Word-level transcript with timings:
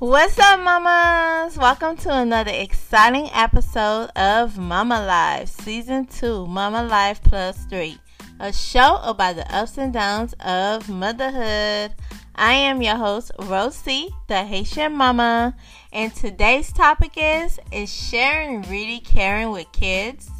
What's 0.00 0.38
up, 0.38 0.60
mamas? 0.60 1.58
Welcome 1.58 1.96
to 1.96 2.16
another 2.16 2.52
exciting 2.54 3.28
episode 3.32 4.10
of 4.14 4.56
Mama 4.56 5.04
Life, 5.04 5.48
Season 5.48 6.06
2, 6.06 6.46
Mama 6.46 6.84
Life 6.84 7.20
Plus 7.24 7.64
3, 7.64 7.98
a 8.38 8.52
show 8.52 9.00
about 9.02 9.34
the 9.34 9.52
ups 9.52 9.76
and 9.76 9.92
downs 9.92 10.36
of 10.38 10.88
motherhood. 10.88 11.96
I 12.36 12.52
am 12.52 12.80
your 12.80 12.94
host, 12.94 13.32
Rosie, 13.40 14.10
the 14.28 14.44
Haitian 14.44 14.92
mama, 14.92 15.56
and 15.92 16.14
today's 16.14 16.72
topic 16.72 17.14
is 17.16 17.58
Is 17.72 17.92
sharing 17.92 18.62
really 18.70 19.00
caring 19.00 19.50
with 19.50 19.66
kids? 19.72 20.30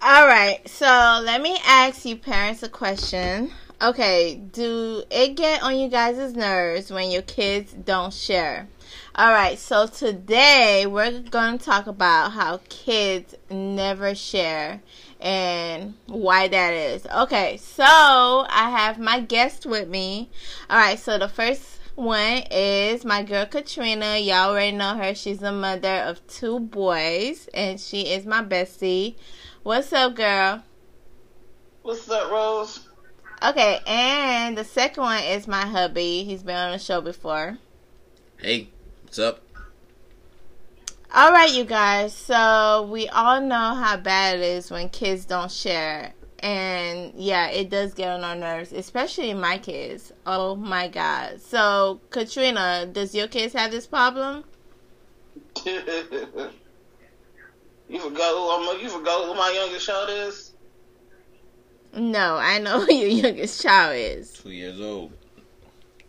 All 0.00 0.26
right, 0.26 0.66
so 0.66 1.20
let 1.22 1.42
me 1.42 1.58
ask 1.66 2.06
you 2.06 2.16
parents 2.16 2.62
a 2.62 2.70
question. 2.70 3.50
Okay, 3.84 4.36
do 4.36 5.02
it 5.10 5.36
get 5.36 5.62
on 5.62 5.76
you 5.76 5.90
guys' 5.90 6.32
nerves 6.34 6.90
when 6.90 7.10
your 7.10 7.20
kids 7.20 7.74
don't 7.74 8.14
share? 8.14 8.66
All 9.14 9.30
right, 9.30 9.58
so 9.58 9.86
today 9.86 10.86
we're 10.88 11.20
going 11.20 11.58
to 11.58 11.64
talk 11.66 11.86
about 11.86 12.32
how 12.32 12.60
kids 12.70 13.34
never 13.50 14.14
share 14.14 14.80
and 15.20 15.92
why 16.06 16.48
that 16.48 16.72
is. 16.72 17.06
Okay, 17.14 17.58
so 17.58 17.84
I 17.84 18.70
have 18.70 18.98
my 18.98 19.20
guest 19.20 19.66
with 19.66 19.86
me. 19.86 20.30
All 20.70 20.78
right, 20.78 20.98
so 20.98 21.18
the 21.18 21.28
first 21.28 21.78
one 21.94 22.42
is 22.50 23.04
my 23.04 23.22
girl 23.22 23.44
Katrina. 23.44 24.16
Y'all 24.16 24.48
already 24.48 24.74
know 24.74 24.96
her. 24.96 25.14
She's 25.14 25.42
a 25.42 25.52
mother 25.52 25.96
of 26.06 26.26
two 26.26 26.58
boys, 26.58 27.50
and 27.52 27.78
she 27.78 28.14
is 28.14 28.24
my 28.24 28.42
bestie. 28.42 29.16
What's 29.62 29.92
up, 29.92 30.14
girl? 30.14 30.62
What's 31.82 32.08
up, 32.08 32.30
Rose? 32.30 32.83
Okay, 33.44 33.80
and 33.86 34.56
the 34.56 34.64
second 34.64 35.02
one 35.02 35.22
is 35.22 35.46
my 35.46 35.66
hubby. 35.66 36.24
He's 36.24 36.42
been 36.42 36.56
on 36.56 36.72
the 36.72 36.78
show 36.78 37.02
before. 37.02 37.58
Hey, 38.38 38.70
what's 39.02 39.18
up? 39.18 39.42
All 41.14 41.30
right, 41.30 41.52
you 41.52 41.64
guys. 41.64 42.14
So 42.14 42.88
we 42.90 43.06
all 43.08 43.42
know 43.42 43.74
how 43.74 43.98
bad 43.98 44.38
it 44.38 44.42
is 44.42 44.70
when 44.70 44.88
kids 44.88 45.26
don't 45.26 45.50
share. 45.50 46.14
And 46.38 47.12
yeah, 47.16 47.48
it 47.50 47.68
does 47.68 47.92
get 47.92 48.08
on 48.08 48.24
our 48.24 48.34
nerves, 48.34 48.72
especially 48.72 49.34
my 49.34 49.58
kids. 49.58 50.10
Oh 50.24 50.56
my 50.56 50.88
god. 50.88 51.42
So, 51.42 52.00
Katrina, 52.08 52.88
does 52.90 53.14
your 53.14 53.28
kids 53.28 53.52
have 53.52 53.70
this 53.70 53.86
problem? 53.86 54.44
you 55.66 55.82
forgot 57.90 58.32
who 58.32 58.50
I'm, 58.50 58.80
you 58.80 58.88
forgot 58.88 59.26
who 59.26 59.34
my 59.34 59.52
youngest 59.54 59.84
child 59.84 60.08
is? 60.08 60.53
No, 61.96 62.36
I 62.36 62.58
know 62.58 62.80
who 62.84 62.92
your 62.92 63.08
youngest 63.08 63.62
child 63.62 63.96
is. 63.96 64.32
Two 64.32 64.50
years 64.50 64.80
old. 64.80 65.12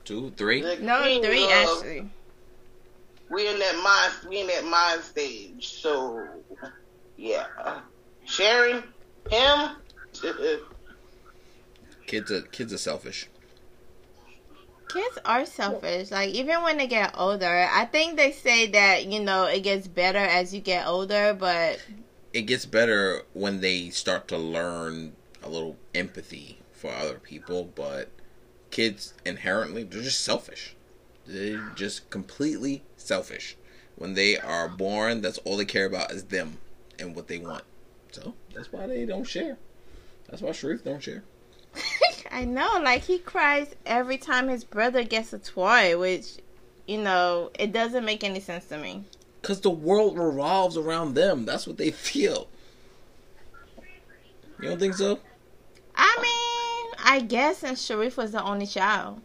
Two, 0.03 0.31
three? 0.37 0.61
No, 0.81 1.03
three 1.21 1.47
actually. 1.51 2.09
We 3.29 3.49
in 3.49 3.57
that 3.57 3.81
mind 3.83 4.29
we 4.29 4.41
in 4.41 4.47
that 4.47 4.65
mind 4.65 5.01
stage. 5.01 5.67
So 5.67 6.27
yeah. 7.17 7.45
Sharing 8.25 8.83
him 9.29 9.69
Kids 12.05 12.31
are 12.31 12.41
kids 12.41 12.71
are 12.71 12.77
selfish. 12.77 13.27
Kids 14.89 15.17
are 15.25 15.45
selfish. 15.45 16.11
Like 16.11 16.29
even 16.29 16.61
when 16.61 16.77
they 16.77 16.87
get 16.87 17.15
older, 17.17 17.67
I 17.71 17.85
think 17.85 18.15
they 18.15 18.31
say 18.31 18.67
that 18.67 19.07
you 19.07 19.19
know 19.19 19.45
it 19.45 19.61
gets 19.61 19.87
better 19.87 20.19
as 20.19 20.53
you 20.53 20.61
get 20.61 20.85
older, 20.87 21.35
but 21.37 21.83
it 22.31 22.43
gets 22.43 22.65
better 22.65 23.23
when 23.33 23.61
they 23.61 23.89
start 23.89 24.27
to 24.27 24.37
learn 24.37 25.13
a 25.45 25.49
little 25.49 25.77
empathy 25.93 26.59
for 26.73 26.91
other 26.91 27.19
people, 27.19 27.71
but 27.75 28.09
kids 28.71 29.13
inherently 29.25 29.83
they're 29.83 30.01
just 30.01 30.21
selfish. 30.21 30.75
They're 31.25 31.71
just 31.75 32.09
completely 32.09 32.83
selfish. 32.97 33.57
When 33.95 34.13
they 34.13 34.37
are 34.37 34.67
born, 34.67 35.21
that's 35.21 35.37
all 35.39 35.57
they 35.57 35.65
care 35.65 35.85
about 35.85 36.11
is 36.11 36.25
them 36.25 36.57
and 36.99 37.15
what 37.15 37.27
they 37.27 37.37
want. 37.37 37.63
So 38.11 38.33
that's 38.53 38.71
why 38.71 38.87
they 38.87 39.05
don't 39.05 39.23
share. 39.23 39.57
That's 40.29 40.41
why 40.41 40.51
Sharif 40.51 40.83
don't 40.83 41.01
share. 41.01 41.23
I 42.31 42.45
know, 42.45 42.79
like 42.83 43.03
he 43.03 43.19
cries 43.19 43.73
every 43.85 44.17
time 44.17 44.47
his 44.47 44.63
brother 44.63 45.03
gets 45.03 45.33
a 45.33 45.39
toy, 45.39 45.97
which 45.97 46.37
you 46.87 46.99
know, 46.99 47.49
it 47.57 47.71
doesn't 47.71 48.05
make 48.05 48.23
any 48.23 48.39
sense 48.39 48.65
to 48.65 48.77
me. 48.77 49.03
Cause 49.41 49.61
the 49.61 49.69
world 49.69 50.17
revolves 50.17 50.77
around 50.77 51.13
them. 51.13 51.45
That's 51.45 51.67
what 51.67 51.77
they 51.77 51.91
feel. 51.91 52.47
You 54.61 54.69
don't 54.69 54.79
think 54.79 54.95
so? 54.95 55.19
I 57.05 57.19
guess 57.19 57.59
since 57.59 57.85
Sharif 57.85 58.17
was 58.17 58.31
the 58.31 58.43
only 58.43 58.65
child. 58.65 59.21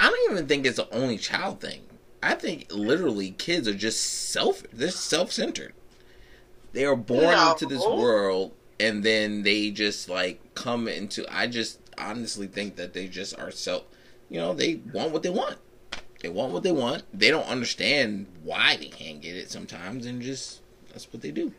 I 0.00 0.10
don't 0.10 0.32
even 0.32 0.48
think 0.48 0.66
it's 0.66 0.78
the 0.78 0.92
only 0.92 1.16
child 1.16 1.60
thing. 1.60 1.82
I 2.22 2.34
think 2.34 2.66
literally 2.70 3.30
kids 3.30 3.68
are 3.68 3.74
just 3.74 4.30
self 4.30 4.64
they're 4.72 4.90
self 4.90 5.30
centered. 5.30 5.74
They 6.72 6.84
are 6.84 6.96
born 6.96 7.22
no. 7.22 7.52
into 7.52 7.66
this 7.66 7.86
world 7.86 8.52
and 8.80 9.04
then 9.04 9.44
they 9.44 9.70
just 9.70 10.08
like 10.08 10.40
come 10.54 10.88
into 10.88 11.24
I 11.32 11.46
just 11.46 11.78
honestly 11.96 12.48
think 12.48 12.76
that 12.76 12.94
they 12.94 13.06
just 13.06 13.38
are 13.38 13.52
self 13.52 13.84
you 14.28 14.40
know, 14.40 14.52
they 14.52 14.80
want 14.92 15.12
what 15.12 15.22
they 15.22 15.30
want. 15.30 15.56
They 16.20 16.28
want 16.28 16.52
what 16.52 16.64
they 16.64 16.72
want. 16.72 17.04
They 17.14 17.30
don't 17.30 17.46
understand 17.46 18.26
why 18.42 18.76
they 18.76 18.88
can't 18.88 19.20
get 19.20 19.36
it 19.36 19.50
sometimes 19.50 20.04
and 20.04 20.20
just 20.20 20.60
that's 20.92 21.12
what 21.12 21.22
they 21.22 21.30
do. 21.30 21.52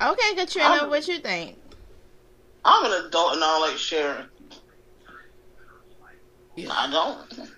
Okay, 0.00 0.34
Katrina, 0.34 0.80
I'm, 0.82 0.88
what 0.88 1.06
you 1.06 1.18
think? 1.18 1.58
I'm 2.64 2.84
an 2.86 3.06
adult 3.06 3.34
and 3.34 3.44
I 3.44 3.46
don't 3.46 3.60
like 3.60 3.78
sharing. 3.78 4.26
Yeah. 6.56 6.68
I 6.70 6.90
don't. 6.90 7.48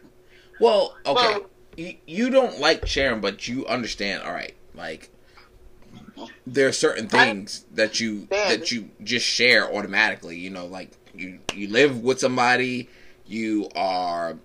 Well, 0.60 0.96
okay. 1.06 1.38
Well, 1.38 1.50
you, 1.76 1.94
you 2.06 2.30
don't 2.30 2.60
like 2.60 2.86
sharing, 2.86 3.20
but 3.20 3.48
you 3.48 3.66
understand. 3.66 4.22
All 4.22 4.32
right, 4.32 4.54
like 4.74 5.10
there 6.46 6.68
are 6.68 6.72
certain 6.72 7.08
things 7.08 7.64
I, 7.72 7.76
that 7.76 8.00
you 8.00 8.26
that 8.30 8.70
you 8.70 8.90
just 9.02 9.26
share 9.26 9.72
automatically. 9.74 10.36
You 10.38 10.50
know, 10.50 10.66
like 10.66 10.92
you 11.14 11.40
you 11.54 11.68
live 11.68 12.00
with 12.00 12.20
somebody, 12.20 12.88
you 13.26 13.68
are 13.74 14.36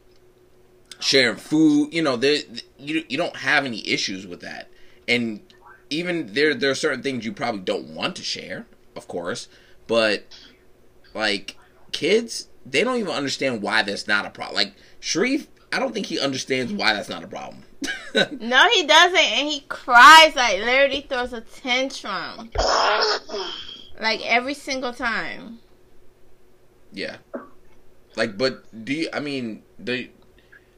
sharing 1.00 1.38
food. 1.38 1.94
You 1.94 2.02
know, 2.02 2.16
there 2.16 2.40
you 2.80 3.04
you 3.10 3.18
don't 3.18 3.36
have 3.36 3.66
any 3.66 3.88
issues 3.88 4.26
with 4.26 4.40
that, 4.42 4.70
and 5.08 5.42
even 5.90 6.34
there 6.34 6.54
there 6.54 6.72
are 6.72 6.76
certain 6.76 7.04
things 7.04 7.26
you 7.26 7.34
probably 7.34 7.62
don't 7.62 7.90
want 7.90 8.16
to 8.16 8.24
share, 8.24 8.66
of 8.96 9.08
course, 9.08 9.48
but 9.88 10.26
like 11.18 11.58
kids, 11.92 12.48
they 12.66 12.84
don't 12.84 12.98
even 12.98 13.12
understand 13.12 13.62
why 13.62 13.84
that's 13.84 14.08
not 14.08 14.26
a 14.26 14.30
problem. 14.30 14.56
Like 14.56 14.74
Sharif, 15.00 15.48
I 15.72 15.80
don't 15.80 15.94
think 15.94 16.06
he 16.06 16.20
understands 16.20 16.72
why 16.72 16.94
that's 16.94 17.10
not 17.10 17.24
a 17.24 17.28
problem. 17.28 17.64
no, 18.40 18.70
he 18.74 18.86
doesn't, 18.86 19.18
and 19.18 19.48
he 19.48 19.62
cries 19.68 20.36
like 20.36 20.60
literally 20.60 21.02
throws 21.02 21.34
a 21.34 21.42
tantrum, 21.42 22.50
like 24.00 24.26
every 24.26 24.54
single 24.54 24.94
time. 24.94 25.60
Yeah, 26.92 27.18
like, 28.16 28.38
but 28.38 28.86
do 28.86 28.94
you? 28.94 29.10
I 29.14 29.20
mean, 29.20 29.62
do 29.84 30.08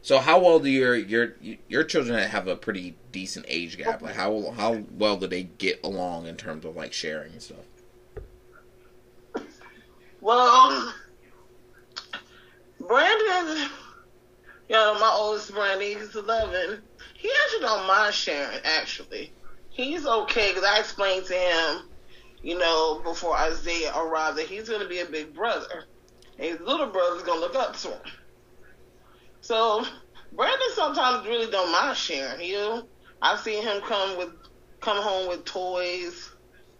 so 0.01 0.19
how 0.19 0.39
well 0.39 0.59
do 0.59 0.69
your 0.69 0.95
your 0.95 1.35
your 1.67 1.83
children 1.83 2.17
have 2.17 2.47
a 2.47 2.55
pretty 2.55 2.95
decent 3.11 3.45
age 3.47 3.77
gap? 3.77 4.01
Like 4.01 4.15
how 4.15 4.51
how 4.51 4.83
well 4.91 5.17
do 5.17 5.27
they 5.27 5.43
get 5.43 5.79
along 5.83 6.27
in 6.27 6.35
terms 6.35 6.65
of 6.65 6.75
like 6.75 6.93
sharing 6.93 7.33
and 7.33 7.41
stuff? 7.41 7.65
Well, 10.21 10.93
Brandon, 12.79 13.69
you 14.67 14.75
know, 14.75 14.99
my 14.99 15.11
oldest 15.13 15.53
Brandon, 15.53 15.87
he's 15.87 16.15
eleven. 16.15 16.81
He 17.15 17.31
actually 17.43 17.61
don't 17.61 17.87
mind 17.87 18.13
sharing. 18.13 18.59
Actually, 18.63 19.31
he's 19.69 20.05
okay 20.05 20.49
because 20.49 20.63
I 20.63 20.79
explained 20.79 21.25
to 21.25 21.33
him, 21.33 21.89
you 22.41 22.57
know, 22.57 23.01
before 23.03 23.35
Isaiah 23.37 23.93
arrived 23.95 24.37
that 24.37 24.47
he's 24.47 24.69
going 24.69 24.81
to 24.81 24.87
be 24.87 24.99
a 24.99 25.05
big 25.05 25.33
brother, 25.33 25.85
and 26.37 26.47
his 26.47 26.59
little 26.59 26.87
brother's 26.87 27.23
going 27.23 27.39
to 27.39 27.45
look 27.45 27.55
up 27.55 27.77
to 27.77 27.89
him. 27.89 28.01
So 29.41 29.85
Brandon 30.33 30.67
sometimes 30.73 31.27
really 31.27 31.49
don't 31.49 31.71
mind 31.71 31.97
sharing. 31.97 32.39
He'll 32.39 32.87
I've 33.21 33.39
seen 33.39 33.63
him 33.63 33.81
come 33.81 34.17
with 34.17 34.31
come 34.79 35.01
home 35.01 35.27
with 35.27 35.45
toys 35.45 36.29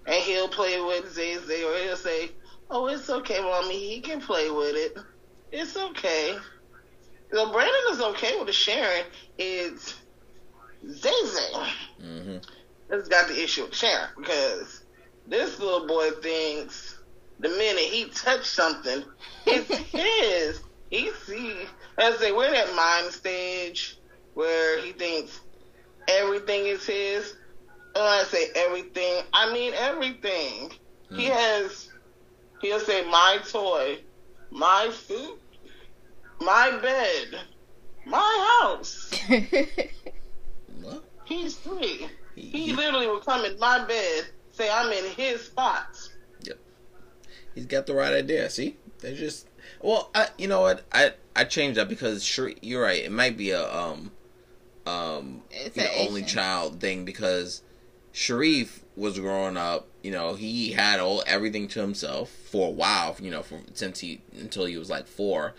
and 0.06 0.24
he'll 0.24 0.47
play 0.47 0.80
with 0.80 1.13
Zay 1.13 1.38
Zay 1.38 1.63
or 1.63 1.77
he'll 1.77 1.97
say, 1.97 2.31
Oh, 2.69 2.88
it's 2.88 3.10
okay, 3.10 3.39
mommy, 3.42 3.77
he 3.77 4.00
can 4.00 4.21
play 4.21 4.50
with 4.50 4.75
it. 4.75 4.98
It's 5.51 5.75
okay. 5.75 6.38
So 7.31 7.51
Brandon 7.51 7.75
is 7.92 8.01
okay 8.01 8.38
with 8.38 8.48
the 8.48 8.54
sharing. 8.54 9.06
It's 9.38 9.95
Zay 10.88 11.10
Zay 11.25 11.54
mm-hmm. 12.01 12.38
that's 12.88 13.07
got 13.07 13.27
the 13.27 13.42
issue 13.42 13.63
with 13.63 13.75
sharing 13.75 14.10
because 14.18 14.83
this 15.27 15.60
little 15.60 15.88
boy 15.88 16.12
thinks 16.21 16.98
the 17.39 17.50
minute 17.50 17.83
he 17.83 18.06
touched 18.10 18.45
something, 18.48 19.04
it's 19.45 19.75
his. 19.92 20.62
He 20.89 21.12
see 21.25 21.56
I 22.00 22.12
say 22.13 22.31
we're 22.31 22.48
in 22.48 22.54
that 22.54 22.74
mind 22.75 23.13
stage 23.13 23.98
where 24.33 24.80
he 24.81 24.94
thinks 24.94 25.39
everything 26.07 26.65
is 26.65 26.86
his. 26.86 27.36
And 27.95 28.04
I 28.04 28.24
say 28.24 28.48
everything, 28.56 29.24
I 29.33 29.51
mean 29.51 29.74
everything. 29.75 30.72
Mm. 31.12 31.19
He 31.19 31.25
has 31.25 31.89
he'll 32.61 32.79
say 32.79 33.03
my 33.09 33.39
toy 33.50 34.00
my 34.51 34.89
food, 34.91 35.38
my 36.41 36.77
bed, 36.81 37.39
my 38.06 38.59
house. 38.61 39.11
what? 40.81 41.03
He's 41.25 41.56
three. 41.57 42.07
He, 42.35 42.50
he 42.50 42.73
literally 42.73 43.07
will 43.07 43.19
come 43.19 43.45
in 43.45 43.59
my 43.59 43.85
bed, 43.85 44.25
say 44.51 44.69
I'm 44.69 44.91
in 44.91 45.06
his 45.11 45.41
spots. 45.41 46.09
Yep. 46.44 46.57
He's 47.56 47.65
got 47.65 47.85
the 47.85 47.94
right 47.94 48.13
idea. 48.13 48.50
See, 48.50 48.77
they 49.00 49.15
just 49.15 49.47
well, 49.81 50.09
I, 50.15 50.27
you 50.38 50.47
know 50.47 50.62
what? 50.62 50.83
I 50.91 51.13
I 51.35 51.44
changed 51.44 51.77
that 51.77 51.89
because 51.89 52.23
sure, 52.23 52.51
you're 52.62 52.81
right. 52.81 53.03
It 53.03 53.12
might 53.12 53.38
be 53.38 53.51
a 53.51 53.71
um 53.71 54.12
um 54.85 55.44
it's 55.51 55.77
you 55.77 55.83
know, 55.83 55.89
only 56.00 56.23
child 56.23 56.79
thing 56.79 57.05
because 57.05 57.62
Sharif 58.12 58.83
was 59.00 59.18
growing 59.18 59.57
up. 59.57 59.88
You 60.04 60.12
know, 60.12 60.36
he 60.36 60.74
had 60.74 61.00
all 61.00 61.24
everything 61.25 61.68
to 61.69 61.81
himself 61.81 62.30
for 62.30 62.68
a 62.68 62.72
while. 62.72 63.16
You 63.22 63.31
know, 63.31 63.42
for, 63.42 63.60
since 63.74 64.00
he 64.00 64.22
until 64.40 64.66
he 64.66 64.78
was 64.78 64.90
like 64.90 65.07
four. 65.07 65.56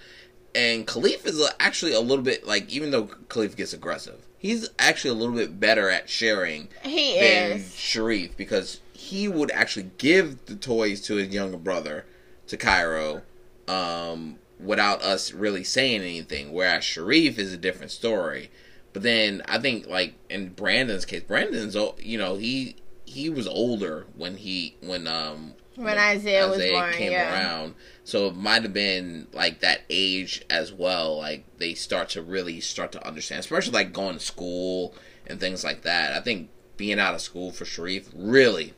And 0.54 0.86
Khalif 0.86 1.26
is 1.26 1.48
actually 1.60 1.92
a 1.92 2.00
little 2.00 2.24
bit 2.24 2.46
like, 2.46 2.68
even 2.70 2.90
though 2.90 3.04
Khalif 3.04 3.56
gets 3.56 3.72
aggressive, 3.72 4.26
he's 4.36 4.68
actually 4.78 5.10
a 5.10 5.14
little 5.14 5.34
bit 5.34 5.60
better 5.60 5.88
at 5.88 6.10
sharing 6.10 6.68
he 6.82 7.14
than 7.14 7.52
is. 7.58 7.74
Sharif 7.74 8.36
because 8.36 8.80
he 8.92 9.28
would 9.28 9.50
actually 9.52 9.90
give 9.98 10.44
the 10.46 10.56
toys 10.56 11.00
to 11.02 11.16
his 11.16 11.32
younger 11.32 11.56
brother, 11.56 12.04
to 12.48 12.56
Cairo, 12.56 13.22
um, 13.68 14.38
without 14.58 15.02
us 15.02 15.32
really 15.32 15.62
saying 15.62 16.00
anything. 16.02 16.52
Whereas 16.52 16.84
Sharif 16.84 17.38
is 17.38 17.52
a 17.52 17.56
different 17.56 17.92
story. 17.92 18.50
But 18.92 19.02
then 19.02 19.42
I 19.46 19.58
think 19.58 19.86
like 19.86 20.14
in 20.28 20.48
Brandon's 20.50 21.04
case, 21.04 21.22
Brandon's 21.22 21.76
you 22.00 22.18
know 22.18 22.36
he 22.36 22.76
he 23.10 23.28
was 23.28 23.46
older 23.46 24.06
when 24.16 24.36
he 24.36 24.76
when 24.80 25.06
um 25.06 25.54
when, 25.74 25.86
when 25.86 25.98
Isaiah, 25.98 26.46
Isaiah, 26.46 26.48
was 26.48 26.70
born, 26.70 26.92
came 26.94 27.12
yeah. 27.12 27.32
around. 27.32 27.74
So 28.04 28.28
it 28.28 28.36
might 28.36 28.62
have 28.62 28.72
been 28.72 29.26
like 29.32 29.60
that 29.60 29.82
age 29.88 30.44
as 30.50 30.72
well. 30.72 31.18
Like 31.18 31.44
they 31.58 31.74
start 31.74 32.10
to 32.10 32.22
really 32.22 32.60
start 32.60 32.92
to 32.92 33.06
understand, 33.06 33.40
especially 33.40 33.72
like 33.72 33.92
going 33.92 34.14
to 34.14 34.24
school 34.24 34.94
and 35.26 35.40
things 35.40 35.64
like 35.64 35.82
that. 35.82 36.12
I 36.12 36.20
think 36.20 36.50
being 36.76 36.98
out 36.98 37.14
of 37.14 37.20
school 37.20 37.50
for 37.50 37.64
Sharif 37.64 38.10
really 38.14 38.74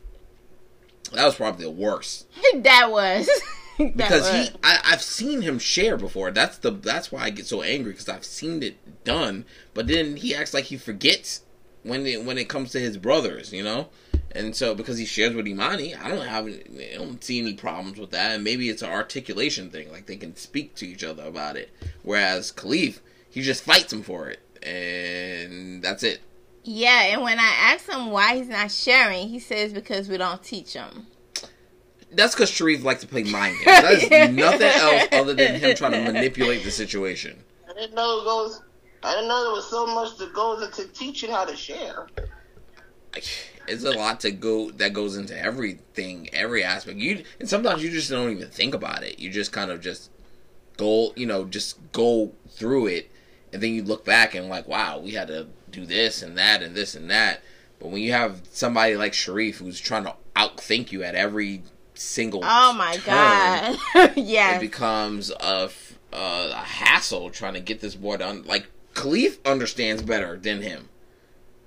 that 1.13 1.25
was 1.25 1.35
probably 1.35 1.65
the 1.65 1.71
worst. 1.71 2.27
that 2.55 2.91
was. 2.91 3.29
because 3.77 4.29
he 4.31 4.55
I, 4.63 4.79
have 4.83 5.01
seen 5.01 5.41
him 5.41 5.59
share 5.59 5.97
before. 5.97 6.31
That's 6.31 6.57
the 6.57 6.71
that's 6.71 7.11
why 7.11 7.23
I 7.23 7.29
get 7.29 7.47
so 7.47 7.61
angry 7.61 7.91
because 7.91 8.09
I've 8.09 8.25
seen 8.25 8.61
it 8.63 9.03
done. 9.03 9.45
But 9.73 9.87
then 9.87 10.17
he 10.17 10.35
acts 10.35 10.53
like 10.53 10.65
he 10.65 10.77
forgets 10.77 11.41
when 11.83 12.05
it 12.05 12.23
when 12.23 12.37
it 12.37 12.49
comes 12.49 12.71
to 12.71 12.79
his 12.79 12.97
brothers, 12.97 13.51
you 13.51 13.63
know. 13.63 13.89
And 14.35 14.55
so 14.55 14.73
because 14.73 14.97
he 14.97 15.05
shares 15.05 15.35
with 15.35 15.47
Imani, 15.47 15.95
I 15.95 16.09
don't 16.09 16.25
have 16.25 16.47
I 16.47 16.95
don't 16.95 17.23
see 17.23 17.39
any 17.39 17.53
problems 17.53 17.99
with 17.99 18.11
that. 18.11 18.35
And 18.35 18.43
maybe 18.43 18.69
it's 18.69 18.81
an 18.81 18.89
articulation 18.89 19.69
thing, 19.69 19.91
like 19.91 20.07
they 20.07 20.17
can 20.17 20.35
speak 20.35 20.75
to 20.75 20.87
each 20.87 21.03
other 21.03 21.23
about 21.23 21.55
it. 21.55 21.69
Whereas 22.01 22.51
Khalif, 22.51 22.99
he 23.29 23.41
just 23.41 23.63
fights 23.63 23.93
him 23.93 24.03
for 24.03 24.29
it, 24.29 24.39
and 24.65 25.83
that's 25.83 26.03
it. 26.03 26.21
Yeah, 26.63 27.03
and 27.07 27.21
when 27.21 27.39
I 27.39 27.53
ask 27.59 27.89
him 27.89 28.09
why 28.09 28.37
he's 28.37 28.47
not 28.47 28.71
sharing, 28.71 29.27
he 29.27 29.39
says 29.39 29.73
because 29.73 30.07
we 30.07 30.17
don't 30.17 30.41
teach 30.41 30.73
him 30.73 31.07
that's 32.15 32.35
because 32.35 32.49
Sharif 32.49 32.83
likes 32.83 33.01
to 33.01 33.07
play 33.07 33.23
mind 33.23 33.55
games. 33.55 33.65
That 33.65 33.93
is 33.93 34.33
nothing 34.35 34.67
else 34.67 35.07
other 35.11 35.33
than 35.33 35.59
him 35.59 35.75
trying 35.75 35.93
to 35.93 36.11
manipulate 36.11 36.63
the 36.63 36.71
situation. 36.71 37.41
I 37.69 37.73
didn't 37.73 37.95
know 37.95 38.21
it 38.21 38.25
goes. 38.25 38.61
I 39.03 39.13
didn't 39.13 39.27
know 39.27 39.43
there 39.43 39.51
was 39.51 39.69
so 39.69 39.85
much 39.87 40.17
that 40.17 40.33
goes 40.33 40.63
into 40.63 40.91
teaching 40.93 41.31
how 41.31 41.45
to 41.45 41.55
share. 41.55 42.07
It's 43.67 43.83
a 43.83 43.91
lot 43.91 44.19
to 44.21 44.31
go 44.31 44.71
that 44.71 44.93
goes 44.93 45.17
into 45.17 45.37
everything, 45.37 46.29
every 46.33 46.63
aspect. 46.63 46.97
You 46.97 47.23
and 47.39 47.49
sometimes 47.49 47.83
you 47.83 47.89
just 47.89 48.09
don't 48.09 48.31
even 48.31 48.49
think 48.49 48.73
about 48.73 49.03
it. 49.03 49.19
You 49.19 49.29
just 49.29 49.51
kind 49.51 49.71
of 49.71 49.81
just 49.81 50.11
go, 50.77 51.13
you 51.15 51.25
know, 51.25 51.45
just 51.45 51.79
go 51.91 52.33
through 52.49 52.87
it, 52.87 53.11
and 53.51 53.61
then 53.61 53.73
you 53.73 53.83
look 53.83 54.05
back 54.05 54.35
and 54.35 54.49
like, 54.49 54.67
wow, 54.67 54.99
we 54.99 55.11
had 55.11 55.27
to 55.27 55.47
do 55.71 55.85
this 55.85 56.21
and 56.21 56.37
that 56.37 56.61
and 56.61 56.75
this 56.75 56.95
and 56.95 57.09
that. 57.09 57.41
But 57.79 57.89
when 57.89 58.01
you 58.01 58.11
have 58.11 58.41
somebody 58.51 58.95
like 58.95 59.13
Sharif 59.13 59.57
who's 59.57 59.79
trying 59.79 60.05
to 60.05 60.15
outthink 60.35 60.91
you 60.91 61.03
at 61.03 61.15
every 61.15 61.63
single. 61.93 62.41
Oh 62.43 62.73
my 62.73 62.97
god! 63.05 63.77
yeah, 64.15 64.55
it 64.57 64.61
becomes 64.61 65.31
a, 65.31 65.69
a, 66.11 66.17
a 66.17 66.55
hassle 66.55 67.29
trying 67.29 67.53
to 67.53 67.59
get 67.59 67.81
this 67.81 67.95
boy 67.95 68.17
done. 68.17 68.43
Like 68.43 68.67
Khalif 68.93 69.37
understands 69.45 70.01
better 70.01 70.37
than 70.37 70.61
him 70.61 70.89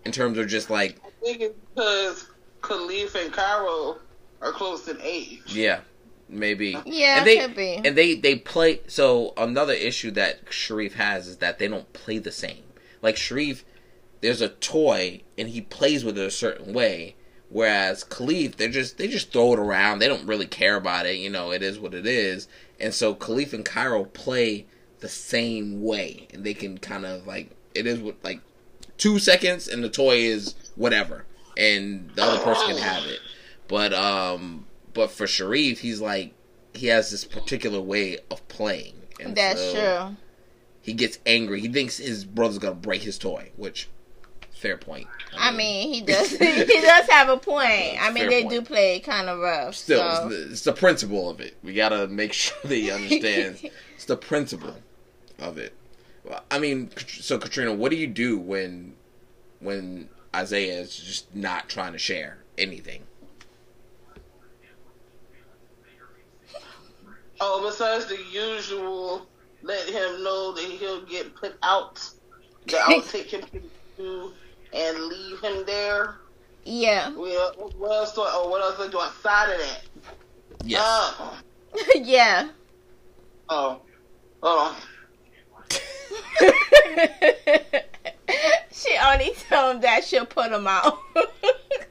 in 0.06 0.12
terms 0.12 0.38
of 0.38 0.48
just 0.48 0.70
like. 0.70 0.98
I 1.04 1.10
think 1.24 1.40
it's 1.42 1.58
because 1.74 2.28
Khalif 2.62 3.14
and 3.14 3.32
Cairo 3.32 3.98
are 4.40 4.52
close 4.52 4.88
in 4.88 4.98
age. 5.02 5.42
Yeah, 5.46 5.80
maybe. 6.28 6.78
Yeah, 6.86 7.18
and 7.18 7.26
they, 7.26 7.38
could 7.38 7.56
be. 7.56 7.80
And 7.84 7.96
they 7.96 8.14
they 8.14 8.36
play. 8.36 8.80
So 8.86 9.34
another 9.36 9.74
issue 9.74 10.10
that 10.12 10.40
Sharif 10.48 10.94
has 10.94 11.28
is 11.28 11.38
that 11.38 11.58
they 11.58 11.68
don't 11.68 11.92
play 11.92 12.18
the 12.18 12.32
same. 12.32 12.62
Like 13.02 13.16
Sharif, 13.18 13.64
there's 14.22 14.40
a 14.40 14.48
toy 14.48 15.22
and 15.36 15.50
he 15.50 15.60
plays 15.60 16.04
with 16.04 16.16
it 16.16 16.26
a 16.26 16.30
certain 16.30 16.72
way 16.72 17.16
Whereas 17.48 18.04
Khalif, 18.04 18.56
they 18.56 18.68
just 18.68 18.98
they 18.98 19.06
just 19.08 19.32
throw 19.32 19.52
it 19.52 19.58
around. 19.58 19.98
They 19.98 20.08
don't 20.08 20.26
really 20.26 20.46
care 20.46 20.76
about 20.76 21.06
it. 21.06 21.16
You 21.16 21.30
know, 21.30 21.52
it 21.52 21.62
is 21.62 21.78
what 21.78 21.94
it 21.94 22.06
is. 22.06 22.48
And 22.80 22.92
so 22.92 23.14
Khalif 23.14 23.52
and 23.52 23.64
Cairo 23.64 24.04
play 24.04 24.66
the 24.98 25.08
same 25.08 25.82
way, 25.82 26.26
and 26.32 26.44
they 26.44 26.54
can 26.54 26.78
kind 26.78 27.06
of 27.06 27.26
like 27.26 27.50
it 27.74 27.86
is 27.86 28.00
what 28.00 28.16
like 28.24 28.40
two 28.98 29.18
seconds, 29.18 29.68
and 29.68 29.82
the 29.82 29.88
toy 29.88 30.16
is 30.16 30.54
whatever, 30.74 31.24
and 31.56 32.10
the 32.14 32.22
other 32.22 32.42
person 32.42 32.68
can 32.68 32.78
have 32.78 33.04
it. 33.04 33.20
But 33.68 33.92
um, 33.92 34.66
but 34.94 35.10
for 35.10 35.26
Sharif, 35.26 35.80
he's 35.80 36.00
like 36.00 36.34
he 36.74 36.86
has 36.88 37.10
this 37.10 37.24
particular 37.24 37.80
way 37.80 38.18
of 38.30 38.46
playing. 38.48 38.94
And 39.20 39.34
That's 39.34 39.60
so 39.60 40.06
true. 40.06 40.16
He 40.80 40.92
gets 40.92 41.18
angry. 41.26 41.60
He 41.60 41.68
thinks 41.68 41.98
his 41.98 42.24
brother's 42.24 42.58
gonna 42.58 42.74
break 42.74 43.02
his 43.02 43.18
toy, 43.18 43.50
which 43.56 43.88
fair 44.52 44.76
point. 44.76 45.06
I 45.36 45.50
mean, 45.52 45.92
he 45.92 46.00
does. 46.06 46.30
he 46.36 46.80
does 46.80 47.06
have 47.08 47.28
a 47.28 47.36
point. 47.36 48.00
I 48.00 48.10
mean, 48.12 48.28
they 48.28 48.42
point. 48.42 48.50
do 48.50 48.62
play 48.62 49.00
kind 49.00 49.28
of 49.28 49.38
rough. 49.38 49.74
Still, 49.74 49.98
so. 50.00 50.06
it's, 50.06 50.20
the, 50.20 50.50
it's, 50.52 50.62
the, 50.62 50.72
principle 50.72 51.28
of 51.28 51.40
it. 51.40 51.56
We 51.62 51.74
gotta 51.74 52.06
make 52.06 52.32
sure 52.32 52.56
that 52.64 52.74
he 52.74 52.90
understands. 52.90 53.64
it's 53.94 54.04
the 54.04 54.16
principle 54.16 54.76
of 55.38 55.58
it. 55.58 55.74
Well, 56.26 56.42
I 56.50 56.58
mean, 56.58 56.90
so 57.06 57.38
Katrina, 57.38 57.72
what 57.72 57.90
do 57.90 57.96
you 57.96 58.08
do 58.08 58.36
when 58.38 58.94
when 59.60 60.08
Isaiah 60.34 60.80
is 60.80 60.96
just 60.96 61.34
not 61.34 61.68
trying 61.68 61.92
to 61.92 61.98
share 61.98 62.38
anything? 62.58 63.04
Oh, 67.38 67.62
besides 67.68 68.06
the 68.06 68.18
usual, 68.30 69.26
let 69.62 69.86
him 69.88 70.24
know 70.24 70.52
that 70.52 70.64
he'll 70.64 71.04
get 71.04 71.34
put 71.36 71.56
out. 71.62 72.10
That 72.66 72.80
I'll 72.88 73.02
take 73.02 73.30
him 73.30 73.44
to 73.96 74.32
and 74.72 74.98
leave 75.04 75.40
him 75.40 75.64
there. 75.64 76.16
Yeah. 76.64 77.10
Well, 77.10 77.72
what 77.76 77.92
else 77.92 78.14
do 78.14 78.22
I, 78.22 78.30
oh, 78.32 78.48
what 78.48 78.60
else 78.62 78.76
do 78.76 78.84
I 78.84 78.88
do 78.88 79.00
outside 79.00 79.52
of 79.52 79.58
that? 79.58 79.82
Yes. 80.64 80.82
Uh, 80.82 81.36
yeah. 81.94 82.48
Oh. 83.48 83.80
Oh. 84.42 84.76
She 88.72 88.96
only 89.04 89.32
told 89.48 89.76
him 89.76 89.80
that 89.82 90.04
she'll 90.04 90.26
put 90.26 90.52
him 90.52 90.66
out. 90.66 90.98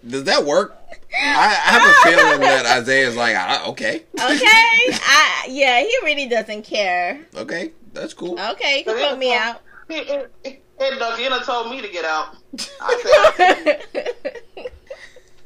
Does 0.07 0.23
that 0.25 0.45
work? 0.45 0.77
I, 1.17 1.47
I, 1.47 1.71
have 1.71 1.81
a 1.81 1.93
feeling 2.09 2.41
that 2.41 2.65
Isaiah's 2.65 3.15
like, 3.15 3.35
ah, 3.37 3.67
okay. 3.69 4.03
Okay. 4.13 4.17
I, 4.19 5.47
yeah, 5.49 5.79
he 5.79 5.97
really 6.03 6.27
doesn't 6.27 6.63
care. 6.63 7.21
Okay, 7.35 7.71
that's 7.93 8.13
cool. 8.13 8.39
Okay, 8.39 8.79
you 8.79 8.83
can 8.83 9.09
put 9.09 9.17
me 9.17 9.33
out. 9.33 9.61
Hey, 9.87 10.97
Duck, 10.99 11.45
told 11.45 11.71
me 11.71 11.81
to 11.81 11.87
get 11.87 12.03
out. 12.05 12.35
I 12.81 13.31
said, 13.37 13.83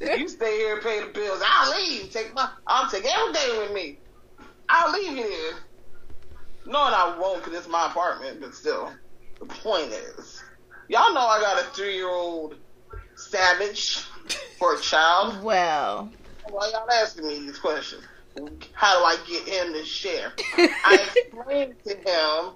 you 0.18 0.28
stay 0.28 0.58
here 0.58 0.74
and 0.74 0.82
pay 0.82 1.00
the 1.00 1.06
bills. 1.12 1.40
I'll 1.44 1.80
leave. 1.80 2.10
Take 2.12 2.34
my, 2.34 2.48
I'll 2.66 2.90
take 2.90 3.04
everything 3.04 3.58
with 3.58 3.72
me. 3.72 3.98
I'll 4.68 4.92
leave 4.92 5.16
you 5.16 5.24
here. 5.24 5.54
Knowing 6.66 6.94
I 6.94 7.16
won't 7.18 7.42
because 7.42 7.58
it's 7.58 7.68
my 7.68 7.86
apartment, 7.86 8.40
but 8.40 8.54
still. 8.54 8.92
The 9.38 9.46
point 9.46 9.92
is, 9.92 10.42
y'all 10.88 11.14
know 11.14 11.20
I 11.20 11.40
got 11.40 11.62
a 11.62 11.64
three 11.68 11.96
year 11.96 12.10
old 12.10 12.56
savage 13.16 14.04
for 14.58 14.74
a 14.74 14.80
child. 14.80 15.42
Well. 15.42 16.10
Why 16.48 16.70
y'all 16.72 16.90
asking 16.90 17.28
me 17.28 17.38
these 17.40 17.58
questions? 17.58 18.02
How 18.72 18.98
do 18.98 19.04
I 19.04 19.16
get 19.28 19.48
him 19.48 19.72
to 19.72 19.84
share? 19.84 20.32
I 20.56 21.08
explained 21.16 21.76
to 21.86 21.94
him 21.96 22.52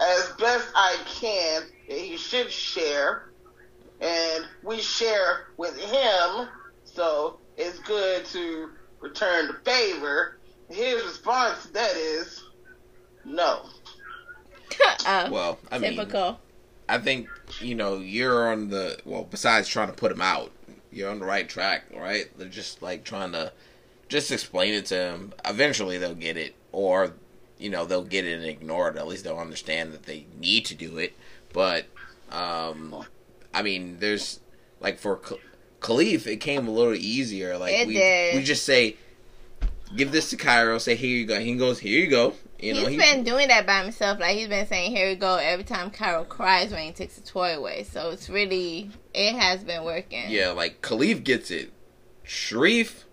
as 0.00 0.32
best 0.38 0.68
I 0.74 0.96
can 1.06 1.62
that 1.88 1.98
he 1.98 2.16
should 2.16 2.50
share, 2.50 3.30
and 4.00 4.46
we 4.62 4.80
share 4.80 5.48
with 5.56 5.78
him, 5.78 6.48
so 6.84 7.38
it's 7.56 7.78
good 7.80 8.24
to 8.26 8.70
return 9.00 9.48
the 9.48 9.54
favor. 9.64 10.38
His 10.68 11.02
response 11.04 11.66
to 11.66 11.72
that 11.74 11.96
is 11.96 12.42
no. 12.42 12.45
Well, 15.30 15.58
I 15.70 15.78
typical. 15.78 16.26
mean, 16.30 16.36
I 16.88 16.98
think 16.98 17.28
you 17.60 17.74
know 17.74 17.98
you're 17.98 18.50
on 18.50 18.68
the 18.70 18.98
well. 19.04 19.26
Besides 19.30 19.68
trying 19.68 19.88
to 19.88 19.94
put 19.94 20.12
him 20.12 20.22
out, 20.22 20.52
you're 20.92 21.10
on 21.10 21.18
the 21.18 21.26
right 21.26 21.48
track, 21.48 21.84
right? 21.94 22.26
They're 22.38 22.48
just 22.48 22.82
like 22.82 23.04
trying 23.04 23.32
to 23.32 23.52
just 24.08 24.30
explain 24.30 24.74
it 24.74 24.86
to 24.86 24.94
him. 24.94 25.32
Eventually, 25.44 25.98
they'll 25.98 26.14
get 26.14 26.36
it, 26.36 26.54
or 26.72 27.12
you 27.58 27.70
know 27.70 27.84
they'll 27.84 28.04
get 28.04 28.24
it 28.24 28.34
and 28.34 28.44
ignore 28.44 28.88
it. 28.88 28.96
At 28.96 29.06
least 29.06 29.24
they'll 29.24 29.38
understand 29.38 29.92
that 29.92 30.04
they 30.04 30.26
need 30.38 30.64
to 30.66 30.74
do 30.74 30.98
it. 30.98 31.14
But 31.52 31.86
um, 32.30 33.04
I 33.52 33.62
mean, 33.62 33.98
there's 33.98 34.40
like 34.80 34.98
for 34.98 35.20
Khalif, 35.80 36.26
it 36.26 36.36
came 36.36 36.68
a 36.68 36.70
little 36.70 36.94
easier. 36.94 37.58
Like 37.58 37.74
it 37.74 37.88
we 37.88 37.94
did. 37.94 38.36
we 38.36 38.42
just 38.42 38.64
say, 38.64 38.96
give 39.96 40.12
this 40.12 40.30
to 40.30 40.36
Cairo. 40.36 40.78
Say 40.78 40.94
here 40.94 41.16
you 41.16 41.26
go. 41.26 41.40
He 41.40 41.54
goes 41.56 41.78
here 41.78 41.98
you 41.98 42.08
go. 42.08 42.34
You 42.58 42.74
he's 42.74 42.82
know, 42.82 42.88
he, 42.88 42.96
been 42.96 43.24
doing 43.24 43.48
that 43.48 43.66
by 43.66 43.82
himself. 43.82 44.18
Like 44.18 44.36
he's 44.36 44.48
been 44.48 44.66
saying, 44.66 44.94
"Here 44.94 45.08
we 45.08 45.14
go." 45.14 45.36
Every 45.36 45.64
time 45.64 45.90
Cairo 45.90 46.24
cries 46.24 46.70
when 46.70 46.82
he 46.84 46.92
takes 46.92 47.18
a 47.18 47.22
toy 47.22 47.56
away, 47.56 47.82
so 47.84 48.10
it's 48.10 48.28
really 48.28 48.90
it 49.14 49.34
has 49.34 49.62
been 49.64 49.84
working. 49.84 50.24
Yeah, 50.28 50.50
like 50.50 50.80
Khalif 50.82 51.24
gets 51.24 51.50
it. 51.50 51.72
Sharif, 52.22 53.05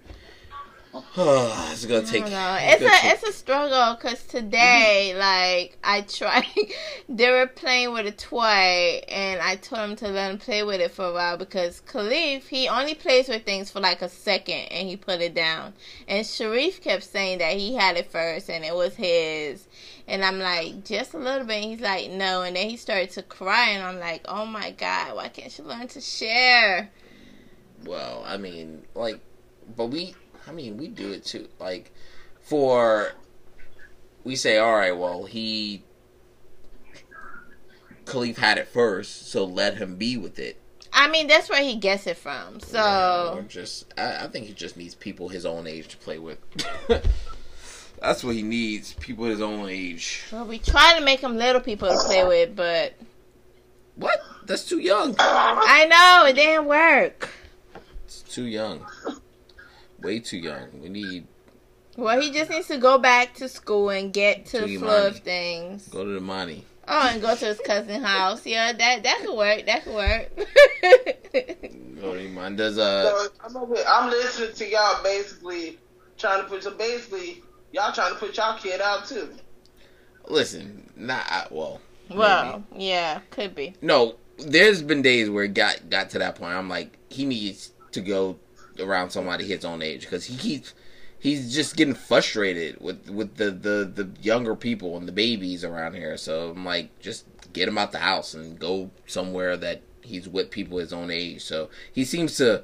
Oh, 0.96 1.70
it's 1.72 1.86
gonna 1.86 2.06
take. 2.06 2.24
It's, 2.26 2.32
it's 2.32 2.82
a 2.84 3.02
take... 3.02 3.14
it's 3.14 3.24
a 3.24 3.32
struggle 3.32 3.96
because 3.96 4.22
today, 4.24 5.10
mm-hmm. 5.12 5.20
like 5.20 5.78
I 5.84 6.02
tried, 6.02 6.46
they 7.10 7.32
were 7.32 7.48
playing 7.48 7.94
with 7.94 8.06
a 8.06 8.12
toy, 8.12 9.02
and 9.08 9.42
I 9.42 9.56
told 9.56 9.90
him 9.90 9.96
to 9.98 10.10
let 10.10 10.30
him 10.30 10.38
play 10.38 10.62
with 10.62 10.82
it 10.82 10.92
for 10.92 11.06
a 11.06 11.14
while 11.14 11.38
because 11.38 11.82
Khalif 11.82 12.48
he 12.48 12.68
only 12.68 12.94
plays 12.94 13.28
with 13.28 13.44
things 13.44 13.72
for 13.72 13.80
like 13.80 14.04
a 14.04 14.10
second 14.10 14.68
and 14.72 14.88
he 14.88 14.96
put 14.96 15.20
it 15.20 15.34
down, 15.34 15.74
and 16.08 16.26
Sharif 16.26 16.82
kept 16.82 17.04
saying 17.04 17.40
that 17.40 17.58
he 17.58 17.74
had 17.74 17.98
it 17.98 18.12
first 18.12 18.50
and 18.50 18.64
it 18.64 18.76
was 18.76 18.96
his, 18.96 19.68
and 20.08 20.24
I'm 20.24 20.38
like 20.38 20.86
just 20.86 21.16
a 21.16 21.18
little 21.18 21.48
bit. 21.48 21.64
And 21.64 21.72
he's 21.72 21.82
like 21.82 22.12
no, 22.12 22.44
and 22.44 22.56
then 22.56 22.70
he 22.70 22.78
started 22.78 23.10
to 23.12 23.24
cry, 23.24 23.70
and 23.70 23.84
I'm 23.84 24.00
like 24.00 24.22
oh 24.26 24.46
my 24.46 24.70
god, 24.72 25.16
why 25.16 25.30
can't 25.30 25.58
you 25.58 25.64
learn 25.64 25.88
to 25.88 26.02
share? 26.02 26.92
Well, 27.84 28.24
I 28.26 28.38
mean, 28.38 28.84
like, 28.96 29.20
but 29.76 29.88
we 29.88 30.16
I 30.48 30.52
mean, 30.52 30.78
we 30.78 30.88
do 30.88 31.12
it 31.12 31.26
too. 31.26 31.48
Like, 31.60 31.92
for 32.42 33.14
we 34.24 34.36
say, 34.36 34.58
all 34.58 34.76
right, 34.76 34.98
well, 34.98 35.26
he 35.26 35.84
Khalif 38.06 38.38
had 38.38 38.58
it 38.58 38.68
first, 38.68 39.30
so 39.30 39.46
let 39.46 39.78
him 39.78 39.96
be 39.96 40.18
with 40.18 40.40
it. 40.40 40.60
I 40.92 41.10
mean, 41.10 41.28
that's 41.28 41.50
where 41.50 41.64
he 41.64 41.76
gets 41.76 42.06
it 42.06 42.18
from. 42.18 42.60
So, 42.60 42.78
yeah, 43.36 43.42
just 43.48 43.94
I, 43.98 44.26
I, 44.26 44.28
think 44.28 44.46
he 44.46 44.54
just 44.54 44.78
needs 44.78 44.94
people 44.94 45.30
his 45.30 45.46
own 45.46 45.66
age 45.66 45.88
to 45.90 45.98
play 45.98 46.20
with. 46.20 46.38
that's 48.02 48.24
what 48.24 48.36
he 48.36 48.44
needs, 48.44 48.94
people 48.94 49.26
his 49.26 49.42
own 49.42 49.70
age. 49.70 50.24
Well, 50.32 50.46
we 50.46 50.60
try 50.60 50.98
to 50.98 51.04
make 51.04 51.22
him 51.22 51.36
little 51.36 51.62
people 51.62 51.90
to 51.90 51.98
play 52.06 52.24
with, 52.24 52.56
but 52.56 52.94
what? 53.96 54.20
That's 54.46 54.66
too 54.66 54.80
young. 54.80 55.16
I 55.18 55.86
know 55.86 56.30
it 56.30 56.34
didn't 56.34 56.66
work. 56.66 57.30
It's 58.06 58.22
too 58.22 58.46
young 58.46 58.86
way 60.04 60.20
too 60.20 60.38
young. 60.38 60.82
We 60.82 60.90
need. 60.90 61.28
Well, 61.96 62.20
he 62.20 62.32
just 62.32 62.50
needs 62.50 62.68
to 62.68 62.78
go 62.78 62.98
back 62.98 63.36
to 63.36 63.48
school 63.48 63.90
and 63.90 64.12
get 64.12 64.46
to, 64.48 64.62
to 64.62 64.66
the 64.66 64.78
flow 64.78 65.08
of 65.08 65.20
things. 65.20 65.88
Go 65.88 66.04
to 66.04 66.12
the 66.12 66.22
money. 66.22 66.66
Oh, 66.88 67.10
and 67.12 67.22
go 67.22 67.36
to 67.36 67.46
his 67.46 67.60
cousin's 67.60 68.04
house. 68.04 68.46
Yeah, 68.46 68.74
that 68.74 69.04
that 69.04 69.20
could 69.26 69.38
work. 69.38 69.66
That 69.66 69.84
could 69.84 69.94
work. 69.94 70.36
go 72.02 72.14
to 72.14 72.20
Imani. 72.20 72.58
Does 72.58 72.78
uh? 72.78 73.28
I'm, 73.44 73.56
I'm 73.88 74.10
listening 74.10 74.54
to 74.54 74.70
y'all 74.70 75.02
basically 75.02 75.78
trying 76.18 76.42
to 76.44 76.48
put 76.48 76.64
so 76.64 76.72
basically 76.72 77.42
y'all 77.72 77.94
trying 77.94 78.14
to 78.14 78.20
put 78.20 78.36
y'all 78.36 78.58
kid 78.58 78.82
out 78.82 79.06
too. 79.06 79.30
Listen, 80.28 80.90
not 80.96 81.52
well. 81.52 81.80
Well, 82.10 82.64
maybe. 82.72 82.86
yeah, 82.86 83.22
could 83.30 83.56
be. 83.56 83.76
No, 83.82 84.16
there's 84.38 84.82
been 84.82 85.02
days 85.02 85.30
where 85.30 85.46
it 85.46 85.54
got 85.54 85.90
got 85.90 86.10
to 86.12 86.20
that 86.20 86.36
point. 86.36 86.54
I'm 86.54 86.70
like, 86.70 86.98
he 87.10 87.26
needs 87.26 87.72
to 87.92 88.02
go 88.02 88.38
around 88.80 89.12
somebody 89.12 89.46
his 89.46 89.66
own 89.66 89.82
age 89.82 90.02
because 90.02 90.26
he 90.26 90.36
keeps 90.36 90.74
he's 91.24 91.54
just 91.54 91.78
getting 91.78 91.94
frustrated 91.94 92.80
with 92.82 93.10
with 93.10 93.36
the, 93.38 93.50
the 93.50 93.86
the 93.86 94.10
younger 94.22 94.56
people 94.56 94.98
and 94.98 95.08
the 95.08 95.12
babies 95.12 95.64
around 95.64 95.96
here. 95.96 96.18
So 96.18 96.52
I'm 96.52 96.66
like, 96.66 97.00
just 97.00 97.26
get 97.54 97.68
him 97.68 97.78
out 97.78 97.94
the 97.94 98.00
house 98.00 98.34
and 98.34 98.60
go 98.60 98.92
somewhere 99.08 99.56
that 99.58 99.82
he's 100.02 100.28
with 100.28 100.52
people 100.52 100.78
his 100.78 100.92
own 100.94 101.10
age. 101.10 101.42
So 101.42 101.70
he 101.92 102.04
seems 102.04 102.36
to 102.38 102.64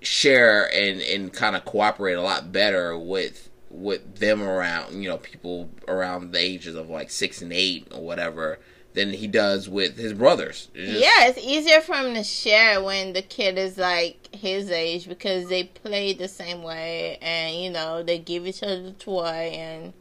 share 0.00 0.70
and 0.74 1.00
and 1.00 1.32
kind 1.32 1.56
of 1.56 1.64
cooperate 1.64 2.14
a 2.14 2.22
lot 2.22 2.52
better 2.52 2.98
with 2.98 3.48
with 3.70 4.16
them 4.16 4.42
around 4.42 5.02
you 5.02 5.08
know 5.08 5.16
people 5.16 5.70
around 5.88 6.32
the 6.32 6.38
ages 6.38 6.74
of 6.76 6.90
like 6.90 7.10
six 7.10 7.40
and 7.42 7.52
eight 7.52 7.88
or 7.92 8.02
whatever 8.02 8.58
than 8.94 9.12
he 9.12 9.26
does 9.26 9.68
with 9.68 9.98
his 9.98 10.12
brothers. 10.12 10.68
It's 10.74 10.92
just... 10.92 11.02
Yeah, 11.02 11.28
it's 11.28 11.38
easier 11.38 11.80
for 11.80 11.94
him 11.96 12.14
to 12.14 12.22
share 12.22 12.82
when 12.82 13.12
the 13.12 13.22
kid 13.22 13.58
is 13.58 13.76
like 13.76 14.28
his 14.32 14.70
age 14.70 15.08
because 15.08 15.48
they 15.48 15.64
play 15.64 16.14
the 16.14 16.28
same 16.28 16.62
way 16.62 17.18
and 17.20 17.54
you 17.54 17.70
know 17.70 18.02
they 18.02 18.18
give 18.18 18.46
each 18.46 18.62
other 18.62 18.82
the 18.82 18.92
toy 18.92 19.50
and 19.52 19.92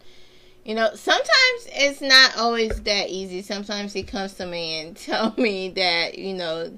you 0.64 0.76
know 0.76 0.90
sometimes 0.96 1.68
it's 1.68 2.02
not 2.02 2.38
always 2.38 2.82
that 2.84 3.10
easy. 3.10 3.42
Sometimes 3.42 3.94
he 3.94 4.04
comes 4.04 4.34
to 4.36 4.46
me 4.46 4.80
and 4.80 4.96
tell 4.98 5.34
me 5.38 5.70
that 5.70 6.18
you 6.18 6.36
know 6.36 6.78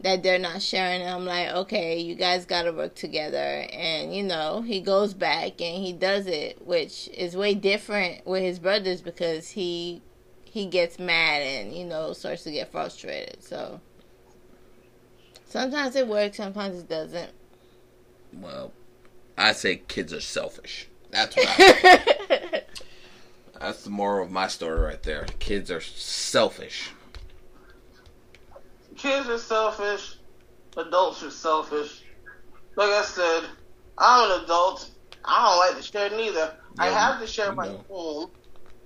that 0.00 0.22
they're 0.22 0.38
not 0.38 0.60
sharing 0.60 1.00
and 1.00 1.10
I'm 1.10 1.24
like, 1.24 1.48
okay, 1.48 1.98
you 1.98 2.16
guys 2.16 2.44
gotta 2.44 2.72
work 2.72 2.96
together 2.96 3.38
and 3.72 4.14
you 4.14 4.24
know, 4.24 4.62
he 4.62 4.80
goes 4.80 5.14
back 5.14 5.60
and 5.60 5.84
he 5.84 5.92
does 5.92 6.26
it, 6.26 6.66
which 6.66 7.08
is 7.16 7.36
way 7.36 7.54
different 7.54 8.26
with 8.26 8.42
his 8.42 8.58
brothers 8.58 9.00
because 9.00 9.50
he 9.50 10.02
he 10.56 10.64
gets 10.64 10.98
mad 10.98 11.42
and 11.42 11.74
you 11.74 11.84
know 11.84 12.14
starts 12.14 12.42
to 12.44 12.50
get 12.50 12.72
frustrated. 12.72 13.44
So 13.44 13.78
sometimes 15.44 15.94
it 15.96 16.08
works, 16.08 16.38
sometimes 16.38 16.78
it 16.78 16.88
doesn't. 16.88 17.30
Well, 18.32 18.72
I 19.36 19.52
say 19.52 19.76
kids 19.76 20.14
are 20.14 20.20
selfish. 20.22 20.88
That's 21.10 21.36
what 21.36 21.46
I. 21.46 22.62
That's 23.60 23.84
the 23.84 23.90
moral 23.90 24.24
of 24.24 24.32
my 24.32 24.48
story 24.48 24.80
right 24.80 25.02
there. 25.02 25.26
Kids 25.40 25.70
are 25.70 25.82
selfish. 25.82 26.90
Kids 28.96 29.28
are 29.28 29.38
selfish. 29.38 30.16
Adults 30.78 31.22
are 31.22 31.30
selfish. 31.30 32.02
Like 32.76 32.88
I 32.88 33.02
said, 33.02 33.42
I'm 33.98 34.30
an 34.30 34.44
adult. 34.44 34.90
I 35.22 35.44
don't 35.44 35.74
like 35.74 35.84
to 35.84 35.92
share 35.92 36.08
neither. 36.16 36.54
Yeah, 36.76 36.82
I 36.82 36.88
have 36.88 37.20
to 37.20 37.26
share 37.26 37.52
my 37.52 37.68
home 37.90 38.30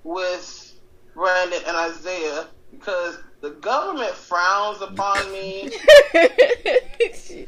with 0.03 0.70
Brandon 1.15 1.61
and 1.67 1.77
Isaiah 1.77 2.47
because 2.71 3.19
the 3.41 3.51
government 3.51 4.15
frowns 4.15 4.81
upon 4.83 5.31
me 5.33 5.71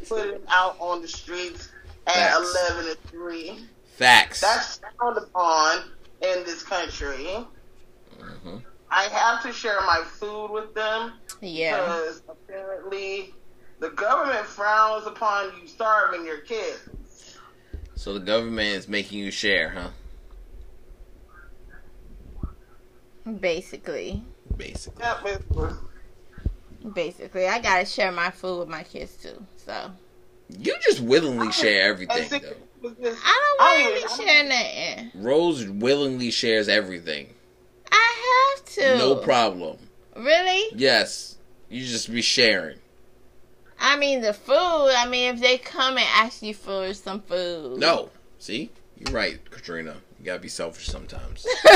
putting 0.09 0.41
out 0.49 0.77
on 0.79 1.03
the 1.03 1.09
streets 1.09 1.69
at 2.07 2.15
Facts. 2.15 2.57
11 2.71 2.91
and 2.91 3.01
3. 3.11 3.59
Facts. 3.97 4.41
That's 4.41 4.81
frowned 4.97 5.19
upon 5.19 5.83
in 6.23 6.45
this 6.45 6.63
country. 6.63 7.29
Mm-hmm. 8.19 8.57
I 8.91 9.05
have 9.05 9.43
to 9.43 9.53
share 9.53 9.81
my 9.83 10.03
food 10.07 10.51
with 10.51 10.75
them. 10.75 11.15
Yeah. 11.41 11.79
Because 11.81 12.23
apparently 12.29 13.35
the 13.81 13.91
government 13.91 14.47
frowns 14.47 15.07
upon 15.07 15.51
you 15.61 15.67
starving 15.67 16.25
your 16.25 16.39
kids. 16.39 17.39
So 17.95 18.15
the 18.15 18.21
government 18.21 18.69
is 18.69 18.89
making 18.89 19.19
you 19.19 19.31
share, 19.31 19.71
huh? 19.71 19.89
Basically. 23.41 24.23
Basically. 24.57 25.03
Yeah, 25.03 25.19
basically. 25.23 25.71
Basically, 26.95 27.47
I 27.47 27.61
gotta 27.61 27.85
share 27.85 28.11
my 28.11 28.31
food 28.31 28.61
with 28.61 28.69
my 28.69 28.83
kids 28.83 29.15
too. 29.17 29.45
So. 29.57 29.91
You 30.59 30.77
just 30.83 31.01
willingly 31.01 31.53
share 31.53 31.89
everything, 31.89 32.29
though. 32.29 32.57
I 32.85 33.55
don't 33.59 33.81
willingly 33.81 34.25
share 34.25 34.45
nothing. 34.45 35.23
Rose 35.23 35.69
willingly 35.69 36.31
shares 36.31 36.69
everything. 36.69 37.33
I 37.91 38.55
have 38.57 38.65
to. 38.75 38.99
No 38.99 39.17
problem. 39.17 39.79
Really? 40.17 40.77
Yes. 40.77 41.37
You 41.71 41.87
just 41.87 42.13
be 42.13 42.23
sharing. 42.23 42.79
I 43.79 43.97
mean, 43.97 44.21
the 44.21 44.35
food. 44.35 44.55
I 44.55 45.07
mean, 45.09 45.35
if 45.35 45.41
they 45.41 45.59
come 45.59 45.97
and 45.97 46.07
ask 46.15 46.43
you 46.43 46.55
for 46.55 46.93
some 46.95 47.21
food. 47.23 47.79
No. 47.79 48.11
See? 48.39 48.71
You're 48.99 49.15
right, 49.15 49.39
Katrina. 49.51 49.97
You 50.19 50.27
gotta 50.27 50.41
be 50.41 50.49
selfish 50.49 50.87
sometimes. 50.87 51.47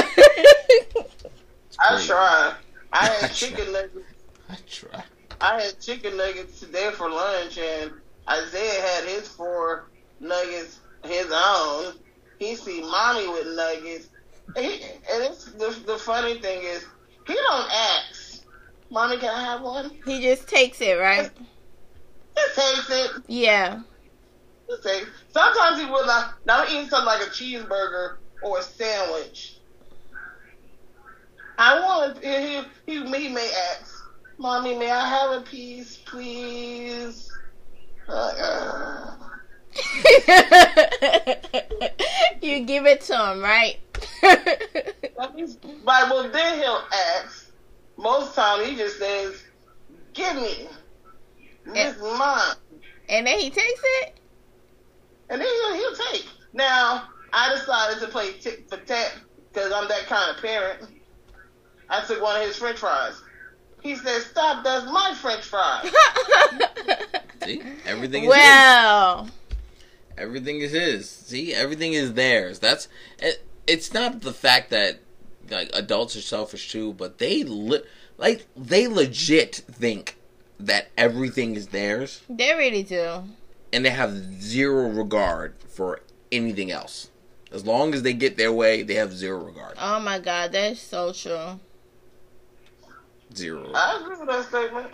I 1.78 2.02
try. 2.04 2.54
I 2.92 3.06
had 3.06 3.32
chicken 3.34 3.72
nuggets. 3.72 4.12
I 4.48 4.56
try. 4.68 5.04
I 5.40 5.60
had 5.60 5.80
chicken 5.80 6.16
nuggets 6.16 6.60
today 6.60 6.90
for 6.92 7.10
lunch, 7.10 7.58
and 7.58 7.92
Isaiah 8.28 8.80
had 8.80 9.04
his 9.04 9.28
four 9.28 9.90
nuggets 10.20 10.80
his 11.04 11.30
own. 11.32 11.94
He 12.38 12.54
see 12.54 12.80
mommy 12.82 13.28
with 13.28 13.46
nuggets, 13.54 14.08
and, 14.54 14.64
he, 14.64 14.82
and 14.82 15.24
it's 15.24 15.44
the 15.52 15.76
the 15.86 15.98
funny 15.98 16.38
thing 16.38 16.62
is 16.62 16.84
he 17.26 17.34
don't 17.34 17.70
ask, 17.70 18.44
"Mommy, 18.90 19.18
can 19.18 19.30
I 19.30 19.42
have 19.42 19.62
one?" 19.62 19.90
He 20.04 20.22
just 20.22 20.48
takes 20.48 20.80
it, 20.80 20.94
right? 20.94 21.30
He 22.36 22.42
takes 22.54 22.90
it. 22.90 23.10
Yeah. 23.26 23.80
He 24.68 24.76
takes. 24.82 25.08
Sometimes 25.30 25.80
he 25.80 25.86
will 25.86 26.06
not. 26.06 26.34
Now 26.46 26.64
eat 26.64 26.90
something 26.90 27.06
like 27.06 27.22
a 27.22 27.30
cheeseburger 27.30 28.16
or 28.42 28.58
a 28.58 28.62
sandwich 28.62 29.56
I 31.58 31.80
want 31.80 32.22
he, 32.22 32.62
he, 32.86 33.04
he 33.04 33.28
may 33.28 33.50
ask, 33.70 34.04
"Mommy, 34.38 34.76
may 34.76 34.90
I 34.90 35.08
have 35.08 35.30
a 35.32 35.40
piece, 35.42 35.96
please?" 36.04 37.30
Uh, 38.08 39.16
you 42.40 42.60
give 42.60 42.86
it 42.86 43.00
to 43.02 43.32
him, 43.32 43.42
right? 43.42 43.78
Right, 45.84 46.10
well, 46.10 46.28
then 46.30 46.58
he'll 46.58 46.82
ask. 46.92 47.50
Most 47.96 48.34
time 48.34 48.64
he 48.64 48.76
just 48.76 48.98
says, 48.98 49.42
"Give 50.12 50.36
me, 50.36 50.68
this 51.64 51.96
is 51.96 52.02
mine," 52.02 52.56
and 53.08 53.26
then 53.26 53.38
he 53.38 53.48
takes 53.50 53.80
it, 54.02 54.18
and 55.30 55.40
then 55.40 55.48
he'll, 55.48 55.74
he'll 55.74 55.96
take. 56.12 56.26
Now, 56.52 57.08
I 57.32 57.54
decided 57.54 58.00
to 58.00 58.08
play 58.08 58.32
tit 58.32 58.68
for 58.68 58.76
tat 58.78 59.14
because 59.52 59.72
I'm 59.72 59.88
that 59.88 60.06
kind 60.06 60.36
of 60.36 60.42
parent. 60.42 60.82
I 61.88 62.04
took 62.04 62.22
one 62.22 62.40
of 62.40 62.46
his 62.46 62.56
French 62.56 62.78
fries. 62.78 63.20
He 63.82 63.94
said, 63.96 64.22
"Stop! 64.22 64.64
That's 64.64 64.86
my 64.86 65.14
French 65.14 65.44
fries." 65.44 65.90
See, 67.44 67.62
everything 67.86 68.24
is 68.24 68.28
well. 68.28 69.24
His. 69.24 69.32
Everything 70.18 70.60
is 70.60 70.72
his. 70.72 71.08
See, 71.08 71.54
everything 71.54 71.92
is 71.92 72.14
theirs. 72.14 72.58
That's 72.58 72.88
it, 73.18 73.44
it's 73.66 73.92
not 73.92 74.22
the 74.22 74.32
fact 74.32 74.70
that 74.70 75.00
like 75.50 75.70
adults 75.74 76.16
are 76.16 76.22
selfish 76.22 76.72
too, 76.72 76.94
but 76.94 77.18
they 77.18 77.44
li- 77.44 77.84
like 78.18 78.46
they 78.56 78.88
legit 78.88 79.56
think 79.70 80.16
that 80.58 80.88
everything 80.96 81.54
is 81.54 81.68
theirs. 81.68 82.22
They 82.28 82.54
really 82.54 82.82
do. 82.82 83.24
And 83.72 83.84
they 83.84 83.90
have 83.90 84.42
zero 84.42 84.88
regard 84.88 85.54
for 85.68 86.00
anything 86.32 86.70
else. 86.70 87.10
As 87.52 87.64
long 87.64 87.94
as 87.94 88.02
they 88.02 88.12
get 88.12 88.36
their 88.36 88.52
way, 88.52 88.82
they 88.82 88.94
have 88.94 89.12
zero 89.12 89.44
regard. 89.44 89.76
Oh 89.80 90.00
my 90.00 90.18
god, 90.18 90.52
that's 90.52 90.80
so 90.80 91.12
true. 91.12 91.60
Zero. 93.34 93.70
I 93.74 94.00
agree 94.00 94.16
with 94.18 94.28
that 94.28 94.44
statement. 94.46 94.88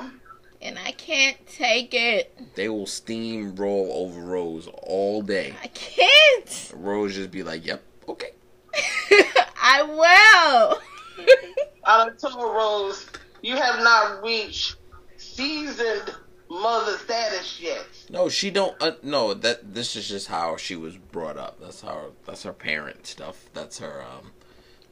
And 0.61 0.79
I 0.79 0.93
can't 0.93 1.37
take 1.47 1.93
it. 1.93 2.39
They 2.55 2.69
will 2.69 2.87
steamroll 2.87 3.91
over 3.91 4.21
Rose 4.21 4.69
all 4.85 5.21
day. 5.21 5.55
I 5.63 5.67
can't. 5.69 6.73
Rose 6.77 7.17
just 7.17 7.33
be 7.33 7.43
like, 7.43 7.67
"Yep, 7.67 7.83
okay." 8.09 8.31
I 9.61 9.83
will. 9.83 11.27
I 11.85 12.11
told 12.11 12.37
Rose, 12.37 13.07
you 13.43 13.57
have 13.57 13.83
not 13.83 14.23
reached 14.23 14.77
seasoned 15.17 16.15
mother 16.49 16.97
status 16.99 17.61
yet. 17.61 17.87
No, 18.11 18.29
she 18.29 18.51
don't. 18.51 18.81
Uh, 18.81 18.93
no, 19.03 19.35
that 19.35 19.75
this 19.75 19.97
is 19.97 20.09
just 20.09 20.29
how 20.29 20.57
she 20.57 20.77
was 20.77 20.97
brought 20.97 21.37
up. 21.37 21.61
That's 21.61 21.81
how. 21.81 22.13
That's 22.25 22.45
her 22.45 22.53
parent 22.53 23.07
stuff. 23.07 23.49
That's 23.53 23.79
her. 23.79 24.03
Um. 24.03 24.31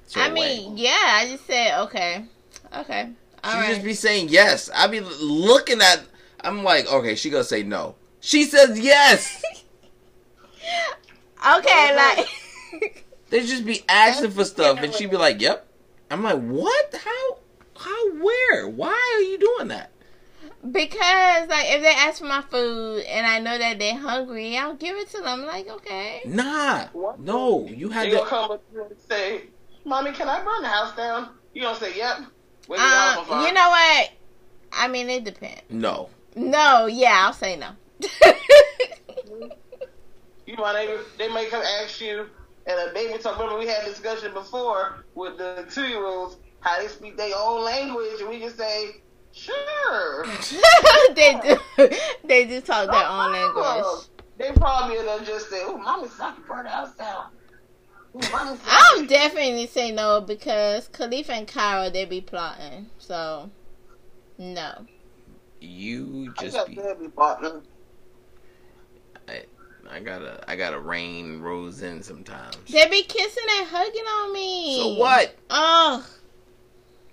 That's 0.02 0.14
her 0.14 0.22
I 0.22 0.30
mean, 0.30 0.76
yeah. 0.76 0.98
I 1.00 1.28
just 1.30 1.46
said 1.46 1.80
okay, 1.82 2.24
okay. 2.76 3.10
All 3.42 3.52
she 3.52 3.58
right. 3.58 3.68
just 3.68 3.84
be 3.84 3.94
saying 3.94 4.28
yes. 4.28 4.70
I 4.74 4.86
be 4.86 5.00
looking 5.00 5.80
at. 5.80 6.02
I'm 6.42 6.64
like, 6.64 6.90
okay, 6.90 7.14
she 7.14 7.30
gonna 7.30 7.44
say 7.44 7.62
no. 7.62 7.96
She 8.20 8.44
says 8.44 8.78
yes. 8.78 9.42
okay, 11.56 11.90
oh, 11.92 12.14
like 12.16 13.04
they 13.30 13.40
just 13.40 13.64
be 13.64 13.82
asking 13.88 14.30
for 14.32 14.44
stuff, 14.44 14.78
and 14.82 14.92
she 14.92 15.06
be 15.06 15.16
like, 15.16 15.40
"Yep." 15.40 15.66
I'm 16.10 16.22
like, 16.22 16.40
"What? 16.40 16.94
How? 17.02 17.38
How? 17.78 18.10
Where? 18.12 18.68
Why 18.68 19.16
are 19.16 19.22
you 19.22 19.38
doing 19.38 19.68
that?" 19.68 19.90
Because 20.62 21.48
like 21.48 21.66
if 21.68 21.82
they 21.82 21.94
ask 21.96 22.18
for 22.18 22.26
my 22.26 22.42
food 22.42 23.02
and 23.04 23.26
I 23.26 23.38
know 23.38 23.56
that 23.56 23.78
they're 23.78 23.96
hungry, 23.96 24.58
I'll 24.58 24.74
give 24.74 24.96
it 24.96 25.08
to 25.10 25.18
them. 25.18 25.26
I'm 25.26 25.46
like, 25.46 25.68
okay. 25.68 26.20
Nah, 26.26 26.88
no, 27.18 27.66
you 27.66 27.88
had 27.88 28.10
to 28.10 28.24
come 28.26 28.50
up 28.50 28.62
and 28.74 28.98
say, 29.08 29.44
"Mommy, 29.84 30.12
can 30.12 30.28
I 30.28 30.44
burn 30.44 30.62
the 30.62 30.68
house 30.68 30.94
down?" 30.94 31.30
You 31.54 31.62
gonna 31.62 31.78
say, 31.78 31.96
"Yep." 31.96 32.18
Uh, 32.78 33.44
you 33.46 33.52
know 33.52 33.68
what? 33.68 34.10
I 34.72 34.88
mean, 34.88 35.10
it 35.10 35.24
depends. 35.24 35.62
No. 35.68 36.10
No, 36.36 36.86
yeah, 36.86 37.24
I'll 37.26 37.32
say 37.32 37.56
no. 37.56 37.70
you 40.46 40.56
know, 40.56 40.72
they 40.72 40.96
they 41.18 41.32
may 41.32 41.46
come 41.46 41.62
ask 41.62 42.00
you, 42.00 42.26
and 42.66 42.90
a 42.90 42.92
baby 42.94 43.18
talk. 43.18 43.38
Remember, 43.38 43.58
we 43.58 43.66
had 43.66 43.82
a 43.82 43.86
discussion 43.86 44.32
before 44.32 45.04
with 45.14 45.38
the 45.38 45.66
two 45.70 45.86
year 45.86 46.04
olds 46.06 46.36
how 46.60 46.80
they 46.80 46.88
speak 46.88 47.16
their 47.16 47.34
own 47.36 47.64
language, 47.64 48.20
and 48.20 48.28
we 48.28 48.38
just 48.38 48.56
say, 48.56 49.02
"Sure." 49.32 50.26
they 51.14 51.40
do. 51.42 51.58
They 52.24 52.44
do 52.46 52.60
talk 52.60 52.90
their 52.90 53.06
own 53.06 53.32
language. 53.32 54.06
They 54.38 54.52
probably 54.52 54.96
will 54.98 55.20
just 55.20 55.50
say, 55.50 55.62
"Oh, 55.64 55.76
mommy, 55.76 56.08
I 56.20 56.32
can 56.32 56.44
burn 56.46 56.66
the 58.14 58.26
house 58.26 58.58
down." 58.58 58.66
I'll 58.66 59.06
definitely 59.06 59.66
say 59.66 59.90
no 59.90 60.20
because 60.20 60.88
Khalifa 60.88 61.32
and 61.32 61.48
Cairo 61.48 61.90
they 61.90 62.04
be 62.04 62.20
plotting. 62.20 62.86
So 62.98 63.50
no. 64.38 64.86
You 65.60 66.32
just 66.40 66.56
I 66.56 66.64
be, 66.64 66.74
be 66.74 67.08
plotting. 67.08 67.62
I, 69.28 69.42
I 69.90 70.00
gotta 70.00 70.42
I 70.48 70.56
gotta 70.56 70.80
rain 70.80 71.40
Rose 71.40 71.82
in 71.82 72.02
sometimes. 72.02 72.56
They 72.68 72.88
be 72.88 73.02
kissing 73.02 73.44
and 73.58 73.68
hugging 73.68 74.02
on 74.02 74.32
me. 74.32 74.78
So 74.78 74.94
what? 74.94 75.36
Oh. 75.50 76.06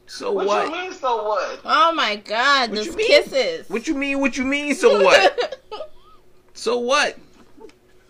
So 0.07 0.31
what? 0.31 0.47
What 0.47 0.65
you 0.67 0.71
mean? 0.71 0.93
So 0.93 1.27
what? 1.27 1.59
Oh 1.65 1.91
my 1.93 2.15
God! 2.15 2.69
What 2.69 2.77
those 2.77 2.95
kisses. 2.95 3.69
What 3.69 3.87
you 3.87 3.93
mean? 3.93 4.21
What 4.21 4.37
you 4.37 4.45
mean? 4.45 4.73
So 4.73 5.03
what? 5.03 5.61
so 6.53 6.77
what? 6.77 7.17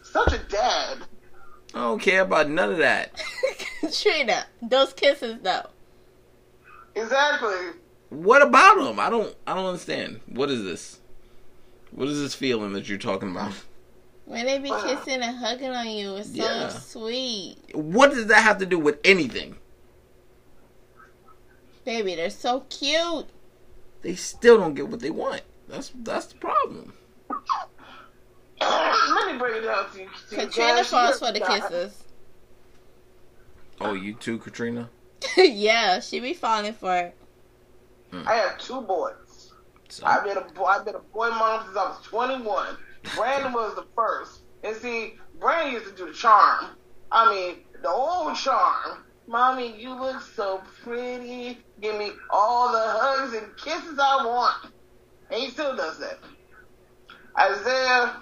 Such 0.04 0.34
a 0.34 0.38
dad. 0.38 1.00
I 1.74 1.80
don't 1.80 2.02
care 2.02 2.22
about 2.22 2.50
none 2.50 2.72
of 2.72 2.78
that. 2.78 3.12
Trina, 3.94 4.46
those 4.62 4.94
kisses 4.94 5.38
though. 5.42 5.68
Exactly. 6.96 7.56
What 8.10 8.42
about 8.42 8.78
them? 8.78 9.00
I 9.00 9.10
don't. 9.10 9.36
I 9.46 9.54
don't 9.54 9.66
understand. 9.66 10.22
What 10.28 10.50
is 10.50 10.64
this? 10.64 11.00
What 11.92 12.08
is 12.08 12.20
this 12.20 12.36
feeling 12.36 12.74
that 12.74 12.88
you're 12.88 12.98
talking 12.98 13.32
about? 13.32 13.54
When 14.26 14.46
they 14.46 14.60
be 14.60 14.70
kissing 14.70 15.22
and 15.22 15.38
hugging 15.38 15.70
on 15.70 15.88
you, 15.88 16.16
it's 16.18 16.30
so 16.30 16.36
yeah. 16.36 16.68
sweet. 16.70 17.56
What 17.74 18.12
does 18.12 18.28
that 18.28 18.44
have 18.44 18.58
to 18.58 18.66
do 18.66 18.78
with 18.78 19.00
anything? 19.06 19.56
Baby, 21.86 22.16
they're 22.16 22.30
so 22.30 22.62
cute. 22.70 23.28
They 24.02 24.16
still 24.16 24.58
don't 24.58 24.74
get 24.74 24.90
what 24.90 25.00
they 25.00 25.10
want. 25.10 25.44
That's 25.70 25.92
that's 25.96 26.26
the 26.28 26.36
problem. 26.36 26.94
Let 29.10 29.32
me 29.32 29.40
break 29.40 29.56
it 29.58 29.62
down 29.62 29.92
to 29.92 30.00
you. 30.00 30.10
Katrina 30.30 30.84
falls 30.84 31.20
for 31.20 31.32
the 31.32 31.40
kisses. 31.40 32.04
Oh, 33.80 33.94
you 33.94 34.14
too, 34.14 34.40
Katrina? 34.40 34.90
yeah, 35.38 36.00
she 36.00 36.20
be 36.20 36.34
falling 36.34 36.74
for 36.74 36.96
it. 36.96 37.16
I 38.12 38.36
have 38.36 38.58
two 38.58 38.82
boys. 38.82 39.54
So? 39.90 40.06
I've 40.06 40.24
been 40.24 40.38
a 40.38 40.42
boy. 40.42 40.66
I've 40.66 40.86
been 40.86 40.96
a 40.96 41.00
boy 41.00 41.30
mom 41.30 41.66
since 41.66 41.78
I 41.78 41.90
was 41.90 42.02
21. 42.04 42.78
Brandon 43.16 43.54
was 43.54 43.76
the 43.76 43.86
first, 43.96 44.42
and 44.64 44.76
see, 44.76 45.16
Brandon 45.40 45.74
used 45.74 45.86
to 45.86 45.96
do 45.96 46.08
the 46.08 46.14
charm. 46.14 46.66
I 47.12 47.34
mean, 47.34 47.58
the 47.82 47.90
old 47.90 48.36
charm. 48.36 49.04
Mommy, 49.28 49.80
you 49.80 49.94
look 49.94 50.22
so 50.22 50.62
pretty. 50.84 51.60
Give 51.82 51.98
me 51.98 52.12
all 52.30 52.72
the 52.72 52.80
hugs 52.82 53.34
and 53.34 53.56
kisses 53.58 54.00
I 54.00 54.26
want. 54.26 54.74
And 55.30 55.42
he 55.42 55.50
still 55.50 55.76
does 55.76 56.00
that. 56.00 56.20
Isaiah, 57.38 58.22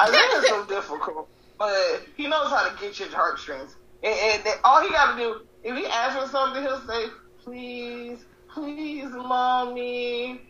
Isaiah's 0.00 0.48
so 0.48 0.64
difficult, 0.66 1.28
but 1.58 2.02
he 2.16 2.28
knows 2.28 2.50
how 2.50 2.68
to 2.68 2.80
get 2.80 2.98
your 3.00 3.08
heartstrings. 3.08 3.74
And, 4.02 4.46
and, 4.46 4.60
all 4.62 4.80
he 4.82 4.90
got 4.90 5.16
to 5.16 5.18
do, 5.20 5.40
if 5.64 5.76
he 5.76 5.86
asks 5.86 6.22
for 6.22 6.28
something, 6.30 6.62
he'll 6.62 6.86
say, 6.86 7.06
"Please, 7.42 8.24
please, 8.48 9.10
mommy." 9.10 10.42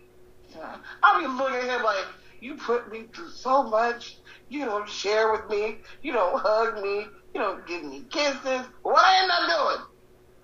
I'll 1.03 1.21
be 1.21 1.27
looking 1.27 1.57
at 1.57 1.77
him 1.77 1.83
like, 1.83 2.05
"You 2.41 2.57
put 2.57 2.93
me 2.93 3.05
through 3.15 3.31
so 3.31 3.63
much. 3.63 4.19
You 4.51 4.67
don't 4.67 4.89
share 4.89 5.33
with 5.33 5.49
me. 5.49 5.79
You 6.03 6.13
don't 6.13 6.39
hug 6.39 6.83
me. 6.83 7.07
You 7.35 7.41
don't 7.41 7.67
give 7.67 7.85
me 7.85 8.05
kisses. 8.11 8.67
What 8.83 8.99
I 8.99 9.23
end 9.23 9.31
up 9.31 9.87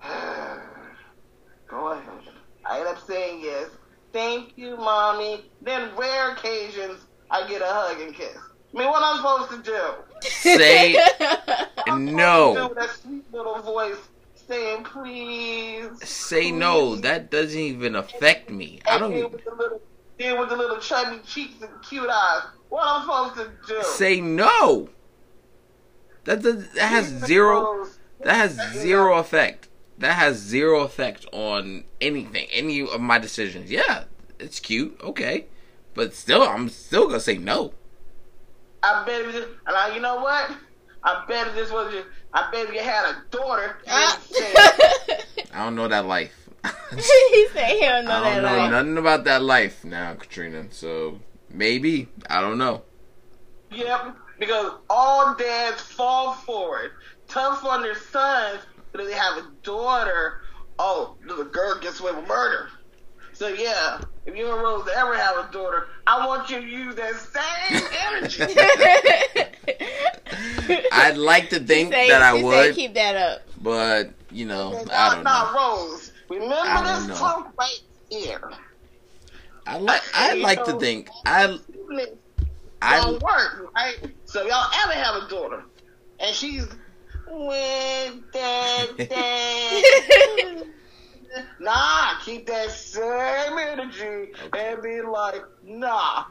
doing?" 0.01 0.61
Go 1.67 1.89
ahead. 1.89 2.33
I 2.65 2.79
end 2.79 2.87
up 2.87 3.05
saying 3.05 3.41
yes. 3.43 3.69
Thank 4.13 4.57
you, 4.57 4.77
mommy. 4.77 5.51
Then 5.61 5.95
rare 5.95 6.31
occasions 6.31 6.99
I 7.29 7.47
get 7.47 7.61
a 7.61 7.67
hug 7.67 7.99
and 8.01 8.15
kiss. 8.15 8.37
I 8.75 8.79
mean, 8.79 8.89
what 8.89 9.03
I'm 9.03 9.17
supposed 9.17 9.65
to 9.65 9.71
do? 9.71 10.29
Say 10.29 10.93
no. 11.87 12.69
Do 12.69 12.75
that 12.75 12.89
sweet 12.89 13.23
little 13.31 13.61
voice 13.61 13.95
saying 14.47 14.83
please. 14.83 15.87
Say 16.03 16.49
please. 16.49 16.51
no. 16.51 16.95
That 16.97 17.31
doesn't 17.31 17.59
even 17.59 17.95
affect 17.95 18.49
me. 18.49 18.81
I 18.89 18.97
don't. 18.97 19.11
Deal 19.11 19.29
with, 19.29 19.45
the 19.45 19.55
little, 19.55 19.81
deal 20.17 20.39
with 20.39 20.49
the 20.49 20.57
little 20.57 20.79
chubby 20.79 21.21
cheeks 21.25 21.61
and 21.61 21.71
cute 21.81 22.09
eyes. 22.09 22.43
What 22.69 22.83
I'm 22.85 23.33
supposed 23.33 23.35
to 23.67 23.73
do? 23.73 23.83
Say 23.83 24.19
no. 24.19 24.89
That 26.25 26.41
does, 26.41 26.69
that 26.73 26.89
has 26.89 27.05
zero. 27.25 27.87
That 28.21 28.35
has 28.35 28.73
zero 28.73 29.17
effect. 29.19 29.69
That 29.97 30.13
has 30.13 30.37
zero 30.37 30.81
effect 30.81 31.25
on 31.31 31.85
anything, 32.01 32.47
any 32.51 32.81
of 32.81 32.99
my 32.99 33.19
decisions. 33.19 33.71
Yeah, 33.71 34.05
it's 34.39 34.59
cute, 34.59 34.99
okay, 35.01 35.45
but 35.93 36.13
still, 36.13 36.41
I'm 36.41 36.67
still 36.67 37.07
gonna 37.07 37.19
say 37.21 37.37
no. 37.37 37.73
I 39.01 39.05
bet 39.05 39.21
if 39.21 39.31
this, 39.33 39.45
and 39.67 39.75
I, 39.75 39.93
you 39.95 40.01
know 40.01 40.15
what? 40.15 40.51
I 41.03 41.23
bet 41.27 41.47
if 41.47 41.55
this 41.55 41.71
was 41.71 41.93
your, 41.93 42.03
I 42.33 42.49
bet 42.51 42.67
if 42.67 42.73
you 42.73 42.81
had 42.81 43.05
a 43.15 43.23
daughter. 43.29 43.77
Ah. 43.87 44.19
I 45.53 45.63
don't 45.65 45.75
know 45.75 45.87
that 45.87 46.05
life. 46.05 46.33
he 46.95 47.47
said 47.53 47.69
he 47.71 47.81
don't 47.81 48.05
know 48.05 48.11
I 48.23 48.33
don't 48.35 48.43
that 48.43 48.51
know 48.51 48.57
life. 48.57 48.71
nothing 48.71 48.97
about 48.97 49.23
that 49.25 49.41
life 49.43 49.85
now, 49.85 50.13
Katrina. 50.15 50.65
So 50.71 51.19
maybe 51.49 52.09
I 52.29 52.41
don't 52.41 52.57
know. 52.57 52.83
Yep, 53.71 54.15
because 54.39 54.71
all 54.89 55.35
dads 55.35 55.81
fall 55.81 56.33
forward, 56.33 56.91
tough 57.27 57.63
on 57.65 57.81
their 57.81 57.95
sons, 57.95 58.59
But 58.91 59.01
if 59.01 59.07
they 59.07 59.13
have 59.13 59.37
a 59.37 59.47
daughter, 59.63 60.41
oh, 60.79 61.15
the 61.27 61.43
girl 61.43 61.79
gets 61.79 61.99
away 61.99 62.13
with 62.13 62.27
murder. 62.27 62.69
So 63.35 63.49
yeah, 63.49 63.99
if 64.25 64.35
you 64.37 64.49
and 64.49 64.61
Rose 64.61 64.87
ever 64.95 65.17
have 65.17 65.37
a 65.37 65.51
daughter, 65.51 65.87
I 66.07 66.25
want 66.25 66.49
you 66.49 66.61
to 66.61 66.65
use 66.65 66.95
that 66.95 67.15
same 67.15 67.81
energy. 68.07 68.45
I'd 70.93 71.17
like 71.17 71.49
to 71.49 71.59
think 71.59 71.91
say, 71.91 72.07
that 72.07 72.21
I 72.21 72.41
would 72.41 72.73
keep 72.73 72.93
that 72.93 73.17
up, 73.17 73.41
but 73.61 74.11
you 74.31 74.45
know, 74.45 74.81
I 74.89 75.15
don't 75.15 75.25
know. 75.25 75.51
Rose, 75.53 76.13
remember 76.29 77.07
this 77.07 77.19
talk 77.19 77.53
right 77.59 77.81
here. 78.09 78.53
I 79.67 79.79
like. 79.79 80.01
I 80.13 80.35
like 80.35 80.63
to 80.63 80.79
think. 80.79 81.09
I. 81.25 81.59
I 82.81 83.01
don't 83.01 83.21
work, 83.21 83.69
right? 83.75 83.97
So 84.23 84.45
y'all 84.45 84.71
ever 84.83 84.93
have 84.93 85.23
a 85.23 85.27
daughter, 85.27 85.65
and 86.21 86.33
she's 86.33 86.69
with 87.27 88.31
that. 88.31 90.65
nah, 91.59 92.04
keep 92.25 92.47
that 92.47 92.71
same 92.71 93.57
energy 93.57 94.31
and 94.57 94.81
be 94.81 95.01
like, 95.01 95.43
nah, 95.63 96.25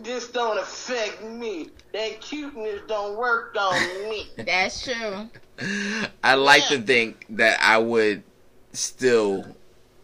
this 0.00 0.28
don't 0.28 0.58
affect 0.58 1.24
me. 1.24 1.70
That 1.92 2.20
cuteness 2.20 2.82
don't 2.86 3.18
work 3.18 3.56
on 3.58 3.74
me. 4.08 4.28
That's 4.36 4.84
true. 4.84 5.28
I 6.22 6.34
like 6.34 6.70
yeah. 6.70 6.76
to 6.76 6.82
think 6.82 7.26
that 7.30 7.60
I 7.60 7.78
would 7.78 8.22
still 8.72 9.44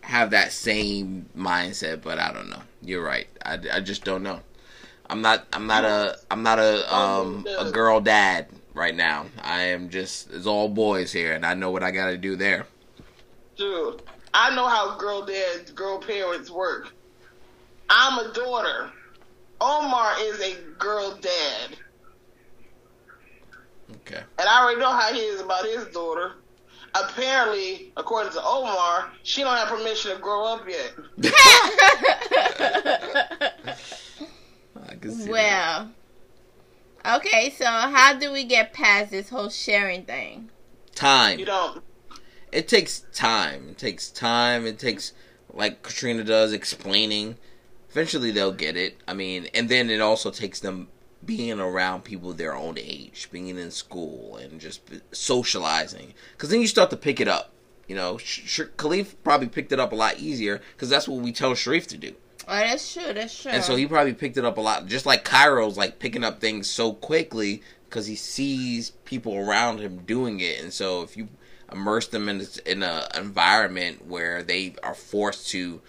have 0.00 0.30
that 0.30 0.50
same 0.50 1.28
mindset, 1.36 2.02
but 2.02 2.18
I 2.18 2.32
don't 2.32 2.50
know. 2.50 2.62
You're 2.82 3.04
right. 3.04 3.28
I, 3.44 3.58
I 3.72 3.80
just 3.80 4.04
don't 4.04 4.24
know. 4.24 4.40
I'm 5.08 5.22
not 5.22 5.46
I'm 5.52 5.68
not 5.68 5.84
a 5.84 6.18
I'm 6.32 6.42
not 6.42 6.58
a 6.58 6.92
um 6.92 7.46
a 7.56 7.70
girl 7.70 8.00
dad 8.00 8.48
right 8.74 8.94
now. 8.94 9.26
I 9.40 9.62
am 9.62 9.88
just 9.88 10.32
it's 10.32 10.46
all 10.46 10.68
boys 10.68 11.12
here 11.12 11.32
and 11.32 11.46
I 11.46 11.54
know 11.54 11.70
what 11.70 11.84
I 11.84 11.92
got 11.92 12.06
to 12.06 12.18
do 12.18 12.34
there. 12.34 12.66
Dude, 13.56 14.02
I 14.38 14.54
know 14.54 14.68
how 14.68 14.98
girl 14.98 15.24
dads, 15.24 15.70
girl 15.70 15.98
parents 15.98 16.50
work. 16.50 16.92
I'm 17.88 18.18
a 18.18 18.34
daughter. 18.34 18.90
Omar 19.62 20.12
is 20.20 20.38
a 20.40 20.56
girl 20.78 21.16
dad. 21.18 21.78
Okay. 23.90 24.20
And 24.38 24.46
I 24.46 24.62
already 24.62 24.78
know 24.78 24.92
how 24.92 25.10
he 25.14 25.20
is 25.20 25.40
about 25.40 25.64
his 25.64 25.86
daughter. 25.86 26.32
Apparently, 26.94 27.94
according 27.96 28.34
to 28.34 28.42
Omar, 28.44 29.10
she 29.22 29.40
don't 29.40 29.56
have 29.56 29.68
permission 29.68 30.12
to 30.12 30.18
grow 30.18 30.44
up 30.44 30.68
yet. 30.68 30.92
well, 35.30 35.90
okay. 37.06 37.54
So 37.56 37.64
how 37.64 38.12
do 38.18 38.30
we 38.32 38.44
get 38.44 38.74
past 38.74 39.12
this 39.12 39.30
whole 39.30 39.48
sharing 39.48 40.04
thing? 40.04 40.50
Time. 40.94 41.38
You 41.38 41.46
don't 41.46 41.85
it 42.52 42.68
takes 42.68 43.00
time. 43.12 43.68
It 43.70 43.78
takes 43.78 44.10
time. 44.10 44.66
It 44.66 44.78
takes 44.78 45.12
like 45.52 45.82
Katrina 45.82 46.24
does 46.24 46.52
explaining. 46.52 47.36
Eventually 47.90 48.30
they'll 48.30 48.52
get 48.52 48.76
it. 48.76 48.98
I 49.08 49.14
mean, 49.14 49.48
and 49.54 49.68
then 49.68 49.90
it 49.90 50.00
also 50.00 50.30
takes 50.30 50.60
them 50.60 50.88
being 51.24 51.58
around 51.58 52.04
people 52.04 52.32
their 52.32 52.54
own 52.54 52.78
age, 52.78 53.28
being 53.32 53.48
in 53.48 53.70
school 53.70 54.36
and 54.36 54.60
just 54.60 54.80
socializing. 55.12 56.14
Because 56.32 56.50
then 56.50 56.60
you 56.60 56.66
start 56.66 56.90
to 56.90 56.96
pick 56.96 57.20
it 57.20 57.28
up. 57.28 57.52
You 57.88 57.96
know, 57.96 58.18
Sh- 58.18 58.60
Khalif 58.76 59.14
probably 59.22 59.48
picked 59.48 59.72
it 59.72 59.80
up 59.80 59.92
a 59.92 59.96
lot 59.96 60.18
easier 60.18 60.60
because 60.74 60.90
that's 60.90 61.08
what 61.08 61.20
we 61.20 61.32
tell 61.32 61.54
Sharif 61.54 61.86
to 61.88 61.96
do. 61.96 62.14
Oh, 62.48 62.58
that's 62.58 62.92
true. 62.92 63.12
That's 63.12 63.42
true. 63.42 63.50
And 63.50 63.64
so 63.64 63.76
he 63.76 63.86
probably 63.86 64.14
picked 64.14 64.36
it 64.36 64.44
up 64.44 64.56
a 64.56 64.60
lot, 64.60 64.86
just 64.86 65.06
like 65.06 65.24
Cairo's 65.24 65.76
like 65.76 65.98
picking 65.98 66.22
up 66.24 66.40
things 66.40 66.68
so 66.68 66.92
quickly 66.92 67.62
because 67.88 68.06
he 68.06 68.16
sees 68.16 68.90
people 69.04 69.36
around 69.36 69.80
him 69.80 69.98
doing 69.98 70.40
it. 70.40 70.60
And 70.60 70.72
so 70.72 71.02
if 71.02 71.16
you 71.16 71.28
immerse 71.72 72.08
them 72.08 72.28
in 72.28 72.46
in 72.64 72.82
an 72.82 73.04
environment 73.16 74.06
where 74.06 74.42
they 74.42 74.74
are 74.82 74.94
forced 74.94 75.48
to 75.50 75.80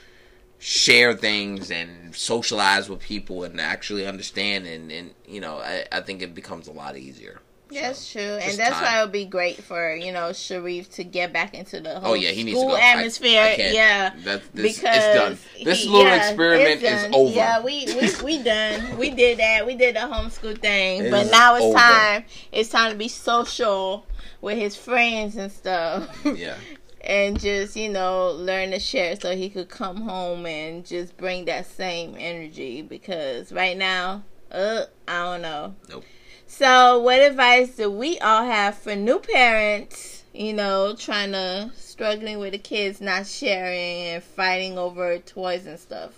share 0.60 1.13
things 1.13 1.70
and 1.70 2.16
socialize 2.16 2.90
with 2.90 3.00
people 3.00 3.44
and 3.44 3.62
actually 3.62 4.08
understand 4.08 4.66
and, 4.66 4.92
and 4.92 5.12
you 5.28 5.40
know 5.40 5.58
I, 5.58 5.86
I 5.92 6.02
think 6.02 6.22
it 6.22 6.34
becomes 6.34 6.68
a 6.68 6.72
lot 6.72 6.98
easier 6.98 7.42
that's 7.71 8.12
true, 8.12 8.21
and 8.21 8.58
that's 8.58 8.75
time. 8.75 8.84
why 8.84 8.99
it 8.99 9.03
would 9.03 9.12
be 9.12 9.25
great 9.25 9.63
for 9.63 9.95
you 9.95 10.12
know 10.12 10.34
Sharif 10.34 10.89
to 10.91 11.03
get 11.03 11.34
back 11.34 11.53
into 11.53 11.80
the 11.80 11.99
whole 11.99 12.12
oh, 12.12 12.13
yeah, 12.13 12.32
he 12.32 12.43
needs 12.43 12.58
school 12.58 12.71
to 12.71 12.77
go. 12.77 12.82
atmosphere. 12.82 13.41
I, 13.41 13.49
I 13.49 13.71
yeah, 13.71 14.13
that, 14.23 14.41
this, 14.53 14.80
because 14.80 14.95
it's 14.97 15.15
done. 15.15 15.38
This 15.63 15.84
he, 15.84 15.89
little 15.89 16.08
yeah, 16.08 16.27
experiment 16.27 16.84
is 16.84 17.10
over. 17.13 17.34
Yeah, 17.34 17.63
we, 17.63 17.86
we 17.86 18.10
we 18.23 18.43
done. 18.43 18.97
we 18.97 19.10
did 19.10 19.39
that. 19.39 19.65
We 19.65 19.75
did 19.75 19.95
the 19.95 20.01
homeschool 20.01 20.60
thing, 20.60 21.06
it 21.06 21.12
but 21.12 21.30
now 21.32 21.56
it's 21.56 21.65
over. 21.65 21.77
time. 21.77 22.25
It's 22.51 22.69
time 22.69 22.91
to 22.91 22.97
be 22.97 23.08
social 23.08 24.06
with 24.41 24.58
his 24.58 24.75
friends 24.75 25.36
and 25.36 25.51
stuff. 25.51 26.25
Yeah. 26.38 26.56
and 27.01 27.39
just 27.39 27.75
you 27.75 27.89
know 27.89 28.32
learn 28.32 28.71
to 28.71 28.80
share 28.80 29.15
so 29.15 29.36
he 29.36 29.49
could 29.49 29.69
come 29.69 30.01
home 30.01 30.45
and 30.45 30.86
just 30.86 31.15
bring 31.17 31.45
that 31.45 31.65
same 31.65 32.15
energy 32.19 32.82
because 32.82 33.51
right 33.51 33.77
now 33.77 34.23
uh 34.51 34.84
i 35.08 35.23
don't 35.23 35.41
know 35.41 35.73
nope 35.89 36.03
so, 36.48 37.00
what 37.00 37.20
advice 37.20 37.76
do 37.76 37.92
we 37.92 38.18
all 38.20 38.46
have 38.46 38.78
for 38.78 38.96
new 38.96 39.20
parents, 39.20 40.24
you 40.34 40.54
know, 40.54 40.96
trying 40.98 41.34
to 41.34 41.72
struggling 41.76 42.40
with 42.40 42.54
the 42.54 42.58
kids 42.58 43.02
not 43.02 43.28
sharing 43.28 44.04
and 44.04 44.24
fighting 44.24 44.78
over 44.78 45.18
toys 45.20 45.66
and 45.66 45.78
stuff? 45.78 46.14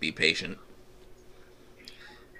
Be 0.00 0.10
patient. 0.10 0.58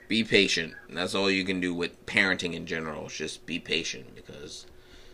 Be 0.09 0.25
patient. 0.25 0.75
That's 0.91 1.15
all 1.15 1.31
you 1.31 1.45
can 1.45 1.61
do 1.61 1.73
with 1.73 2.07
parenting 2.07 2.55
in 2.55 2.67
general. 2.67 3.09
Just 3.09 3.47
be 3.47 3.59
patient 3.59 4.15
because 4.17 4.67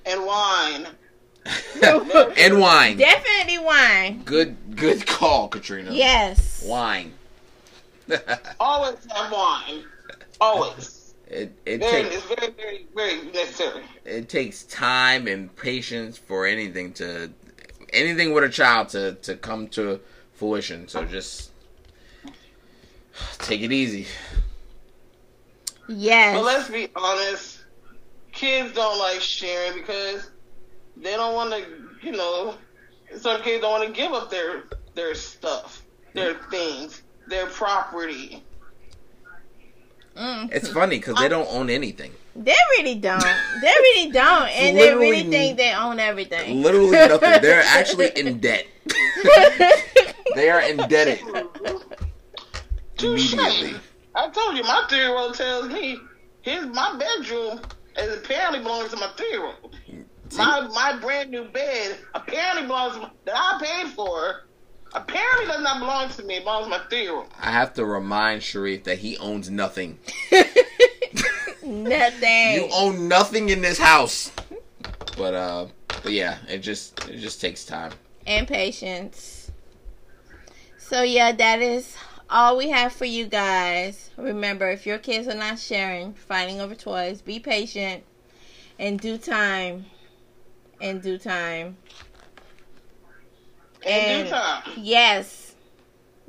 and 0.06 0.24
wine. 0.24 0.86
and 2.38 2.58
wine. 2.58 2.96
Definitely 2.96 3.58
wine. 3.58 4.22
Good 4.24 4.76
good 4.76 5.06
call, 5.06 5.48
Katrina. 5.48 5.92
Yes. 5.92 6.64
Wine. 6.66 7.12
Always 8.60 8.98
have 9.12 9.30
wine. 9.30 9.84
Always. 10.40 11.03
It 11.34 11.52
it 11.66 11.80
very, 11.80 12.02
takes 12.04 12.22
very 12.22 12.52
very 12.52 12.86
very 12.94 13.22
necessary. 13.32 13.82
It 14.04 14.28
takes 14.28 14.62
time 14.64 15.26
and 15.26 15.54
patience 15.56 16.16
for 16.16 16.46
anything 16.46 16.92
to 16.94 17.30
anything 17.92 18.32
with 18.32 18.44
a 18.44 18.48
child 18.48 18.90
to 18.90 19.14
to 19.14 19.34
come 19.34 19.66
to 19.68 20.00
fruition. 20.34 20.86
So 20.86 21.04
just 21.04 21.50
take 23.38 23.62
it 23.62 23.72
easy. 23.72 24.06
Yes. 25.88 26.36
But 26.36 26.44
let's 26.44 26.68
be 26.70 26.88
honest. 26.94 27.64
Kids 28.30 28.72
don't 28.72 28.98
like 28.98 29.20
sharing 29.20 29.78
because 29.78 30.30
they 30.96 31.12
don't 31.12 31.34
want 31.34 31.50
to, 31.52 31.66
you 32.06 32.12
know, 32.12 32.54
some 33.16 33.42
kids 33.42 33.62
don't 33.62 33.80
want 33.80 33.86
to 33.86 33.92
give 33.92 34.12
up 34.12 34.30
their 34.30 34.64
their 34.94 35.16
stuff, 35.16 35.82
their 36.12 36.34
mm-hmm. 36.34 36.50
things, 36.50 37.02
their 37.26 37.46
property. 37.46 38.44
Mm. 40.16 40.52
It's 40.52 40.68
funny 40.68 40.96
because 40.98 41.16
they 41.16 41.28
don't 41.28 41.48
own 41.50 41.70
anything. 41.70 42.12
They 42.36 42.54
really 42.78 42.96
don't. 42.96 43.22
They 43.60 43.68
really 43.68 44.10
don't, 44.10 44.48
and 44.48 44.76
they 44.76 44.94
really 44.94 45.24
think 45.24 45.56
they 45.56 45.72
own 45.72 45.98
everything. 45.98 46.62
Literally 46.62 46.90
nothing. 47.08 47.42
They're 47.42 47.62
actually 47.66 48.10
in 48.16 48.38
debt. 48.38 48.66
they 50.34 50.50
are 50.50 50.60
indebted 50.60 51.20
immediately. 53.02 53.74
I 54.14 54.28
told 54.30 54.56
you, 54.56 54.62
my 54.62 54.86
three-year-old 54.88 55.34
tells 55.34 55.68
me 55.68 55.98
his 56.42 56.66
my 56.66 56.96
bedroom 56.98 57.60
is 57.96 58.18
apparently 58.18 58.60
belongs 58.60 58.90
to 58.90 58.96
my 58.96 59.10
three-year-old. 59.16 59.76
My 60.36 60.66
my 60.68 60.98
brand 61.00 61.30
new 61.30 61.44
bed 61.44 61.98
apparently 62.14 62.66
belongs 62.66 62.94
to 62.94 63.00
my, 63.02 63.10
that 63.24 63.34
I 63.36 63.60
paid 63.62 63.92
for 63.92 64.43
apparently 64.94 65.46
does 65.46 65.62
not 65.62 65.80
belong 65.80 66.08
to 66.10 66.22
me. 66.22 66.36
It 66.36 66.44
belongs 66.44 66.64
to 66.64 66.70
my 66.70 66.80
three-year-old. 66.88 67.26
I 67.40 67.50
have 67.50 67.74
to 67.74 67.84
remind 67.84 68.42
Sharif 68.42 68.84
that 68.84 68.98
he 68.98 69.16
owns 69.18 69.50
nothing. 69.50 69.98
nothing. 71.62 72.54
You 72.54 72.68
own 72.72 73.08
nothing 73.08 73.48
in 73.48 73.60
this 73.60 73.78
house. 73.78 74.32
But 75.16 75.34
uh, 75.34 75.66
but 76.02 76.12
yeah, 76.12 76.38
it 76.48 76.58
just 76.58 77.08
it 77.08 77.18
just 77.18 77.40
takes 77.40 77.64
time 77.64 77.92
and 78.26 78.46
patience. 78.46 79.50
So 80.78 81.02
yeah, 81.02 81.32
that 81.32 81.60
is 81.60 81.96
all 82.28 82.56
we 82.56 82.70
have 82.70 82.92
for 82.92 83.04
you 83.04 83.26
guys. 83.26 84.10
Remember, 84.16 84.70
if 84.70 84.86
your 84.86 84.98
kids 84.98 85.28
are 85.28 85.34
not 85.34 85.58
sharing, 85.58 86.14
fighting 86.14 86.60
over 86.60 86.74
toys, 86.74 87.22
be 87.22 87.38
patient. 87.38 88.04
In 88.78 88.96
due 88.96 89.18
time. 89.18 89.86
In 90.80 91.00
due 91.00 91.18
time. 91.18 91.76
And 93.86 94.34
yes, 94.76 95.54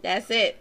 that's 0.02 0.30
it. 0.30 0.58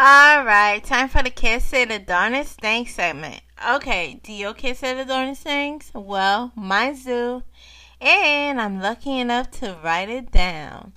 All 0.00 0.44
right, 0.44 0.80
time 0.84 1.08
for 1.08 1.24
the 1.24 1.30
kiss 1.30 1.64
say 1.64 1.84
the 1.84 1.98
darnest 1.98 2.60
thing 2.60 2.86
segment. 2.86 3.40
Okay, 3.68 4.20
do 4.22 4.32
your 4.32 4.54
kids 4.54 4.78
say 4.78 4.94
the 4.94 5.04
darnest 5.04 5.42
things? 5.42 5.90
Well, 5.92 6.52
mine 6.54 6.96
do, 7.04 7.42
and 8.00 8.60
I'm 8.60 8.80
lucky 8.80 9.18
enough 9.18 9.50
to 9.52 9.76
write 9.82 10.08
it 10.08 10.30
down. 10.30 10.92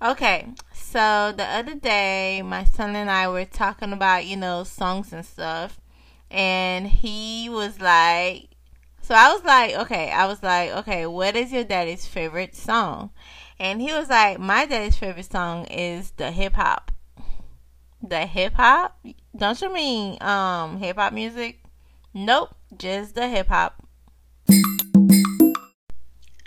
Okay, 0.00 0.50
so 0.72 1.32
the 1.36 1.44
other 1.44 1.74
day, 1.74 2.42
my 2.44 2.62
son 2.62 2.94
and 2.94 3.10
I 3.10 3.26
were 3.26 3.44
talking 3.44 3.92
about, 3.92 4.26
you 4.26 4.36
know, 4.36 4.62
songs 4.62 5.12
and 5.12 5.26
stuff, 5.26 5.80
and 6.30 6.86
he 6.86 7.48
was 7.48 7.80
like, 7.80 8.50
So 9.04 9.14
I 9.14 9.34
was 9.34 9.44
like, 9.44 9.74
okay, 9.74 10.10
I 10.10 10.24
was 10.24 10.42
like, 10.42 10.70
okay, 10.70 11.04
what 11.04 11.36
is 11.36 11.52
your 11.52 11.62
daddy's 11.62 12.06
favorite 12.06 12.56
song? 12.56 13.10
And 13.58 13.82
he 13.82 13.92
was 13.92 14.08
like, 14.08 14.38
my 14.38 14.64
daddy's 14.64 14.96
favorite 14.96 15.30
song 15.30 15.66
is 15.66 16.12
the 16.12 16.30
hip 16.30 16.54
hop. 16.54 16.90
The 18.02 18.20
hip 18.20 18.54
hop? 18.54 18.98
Don't 19.36 19.60
you 19.60 19.70
mean 19.70 20.16
um 20.22 20.78
hip 20.78 20.96
hop 20.96 21.12
music? 21.12 21.62
Nope, 22.14 22.56
just 22.78 23.14
the 23.14 23.28
hip 23.28 23.48
hop. 23.48 23.86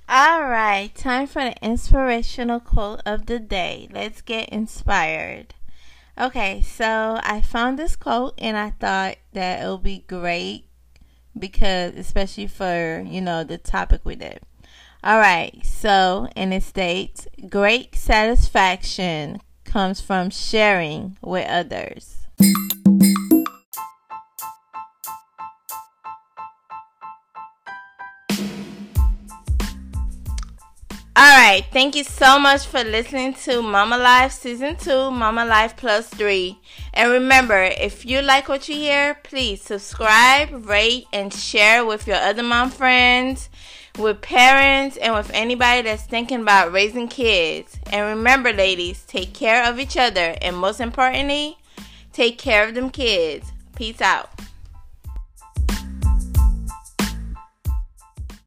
All 0.09 0.41
right, 0.41 0.89
time 0.95 1.27
for 1.27 1.43
the 1.43 1.55
inspirational 1.61 2.59
quote 2.59 3.01
of 3.05 3.27
the 3.27 3.37
day. 3.37 3.87
Let's 3.93 4.21
get 4.21 4.49
inspired. 4.49 5.53
Okay, 6.19 6.63
so 6.63 7.19
I 7.21 7.39
found 7.41 7.77
this 7.77 7.95
quote 7.95 8.33
and 8.39 8.57
I 8.57 8.71
thought 8.71 9.17
that 9.33 9.63
it 9.63 9.69
would 9.69 9.83
be 9.83 10.05
great 10.07 10.66
because, 11.37 11.93
especially 11.95 12.47
for, 12.47 13.03
you 13.05 13.21
know, 13.21 13.43
the 13.43 13.57
topic 13.57 14.01
we 14.03 14.15
did. 14.15 14.39
All 15.03 15.19
right, 15.19 15.65
so, 15.65 16.27
and 16.35 16.53
it 16.53 16.63
states, 16.63 17.27
great 17.49 17.95
satisfaction 17.95 19.41
comes 19.63 20.01
from 20.01 20.29
sharing 20.29 21.17
with 21.21 21.47
others. 21.47 22.26
All 31.19 31.23
right, 31.23 31.65
thank 31.71 31.95
you 31.95 32.03
so 32.03 32.37
much 32.37 32.67
for 32.67 32.83
listening 32.83 33.33
to 33.45 33.63
Mama 33.63 33.97
Life 33.97 34.33
Season 34.33 34.75
2, 34.75 35.09
Mama 35.09 35.45
Life 35.45 35.75
Plus 35.75 36.07
3. 36.09 36.59
And 36.93 37.11
remember, 37.11 37.63
if 37.63 38.05
you 38.05 38.21
like 38.21 38.47
what 38.47 38.69
you 38.69 38.75
hear, 38.75 39.15
please 39.23 39.63
subscribe, 39.63 40.67
rate, 40.67 41.07
and 41.11 41.33
share 41.33 41.83
with 41.83 42.05
your 42.05 42.17
other 42.17 42.43
mom 42.43 42.69
friends, 42.69 43.49
with 43.97 44.21
parents, 44.21 44.95
and 44.97 45.15
with 45.15 45.31
anybody 45.33 45.81
that's 45.81 46.03
thinking 46.03 46.43
about 46.43 46.71
raising 46.71 47.07
kids. 47.07 47.79
And 47.91 48.05
remember, 48.15 48.53
ladies, 48.53 49.03
take 49.05 49.33
care 49.33 49.67
of 49.67 49.79
each 49.79 49.97
other, 49.97 50.35
and 50.39 50.55
most 50.55 50.79
importantly, 50.79 51.57
take 52.13 52.37
care 52.37 52.67
of 52.67 52.75
them 52.75 52.91
kids. 52.91 53.51
Peace 53.75 54.01
out. 54.01 54.29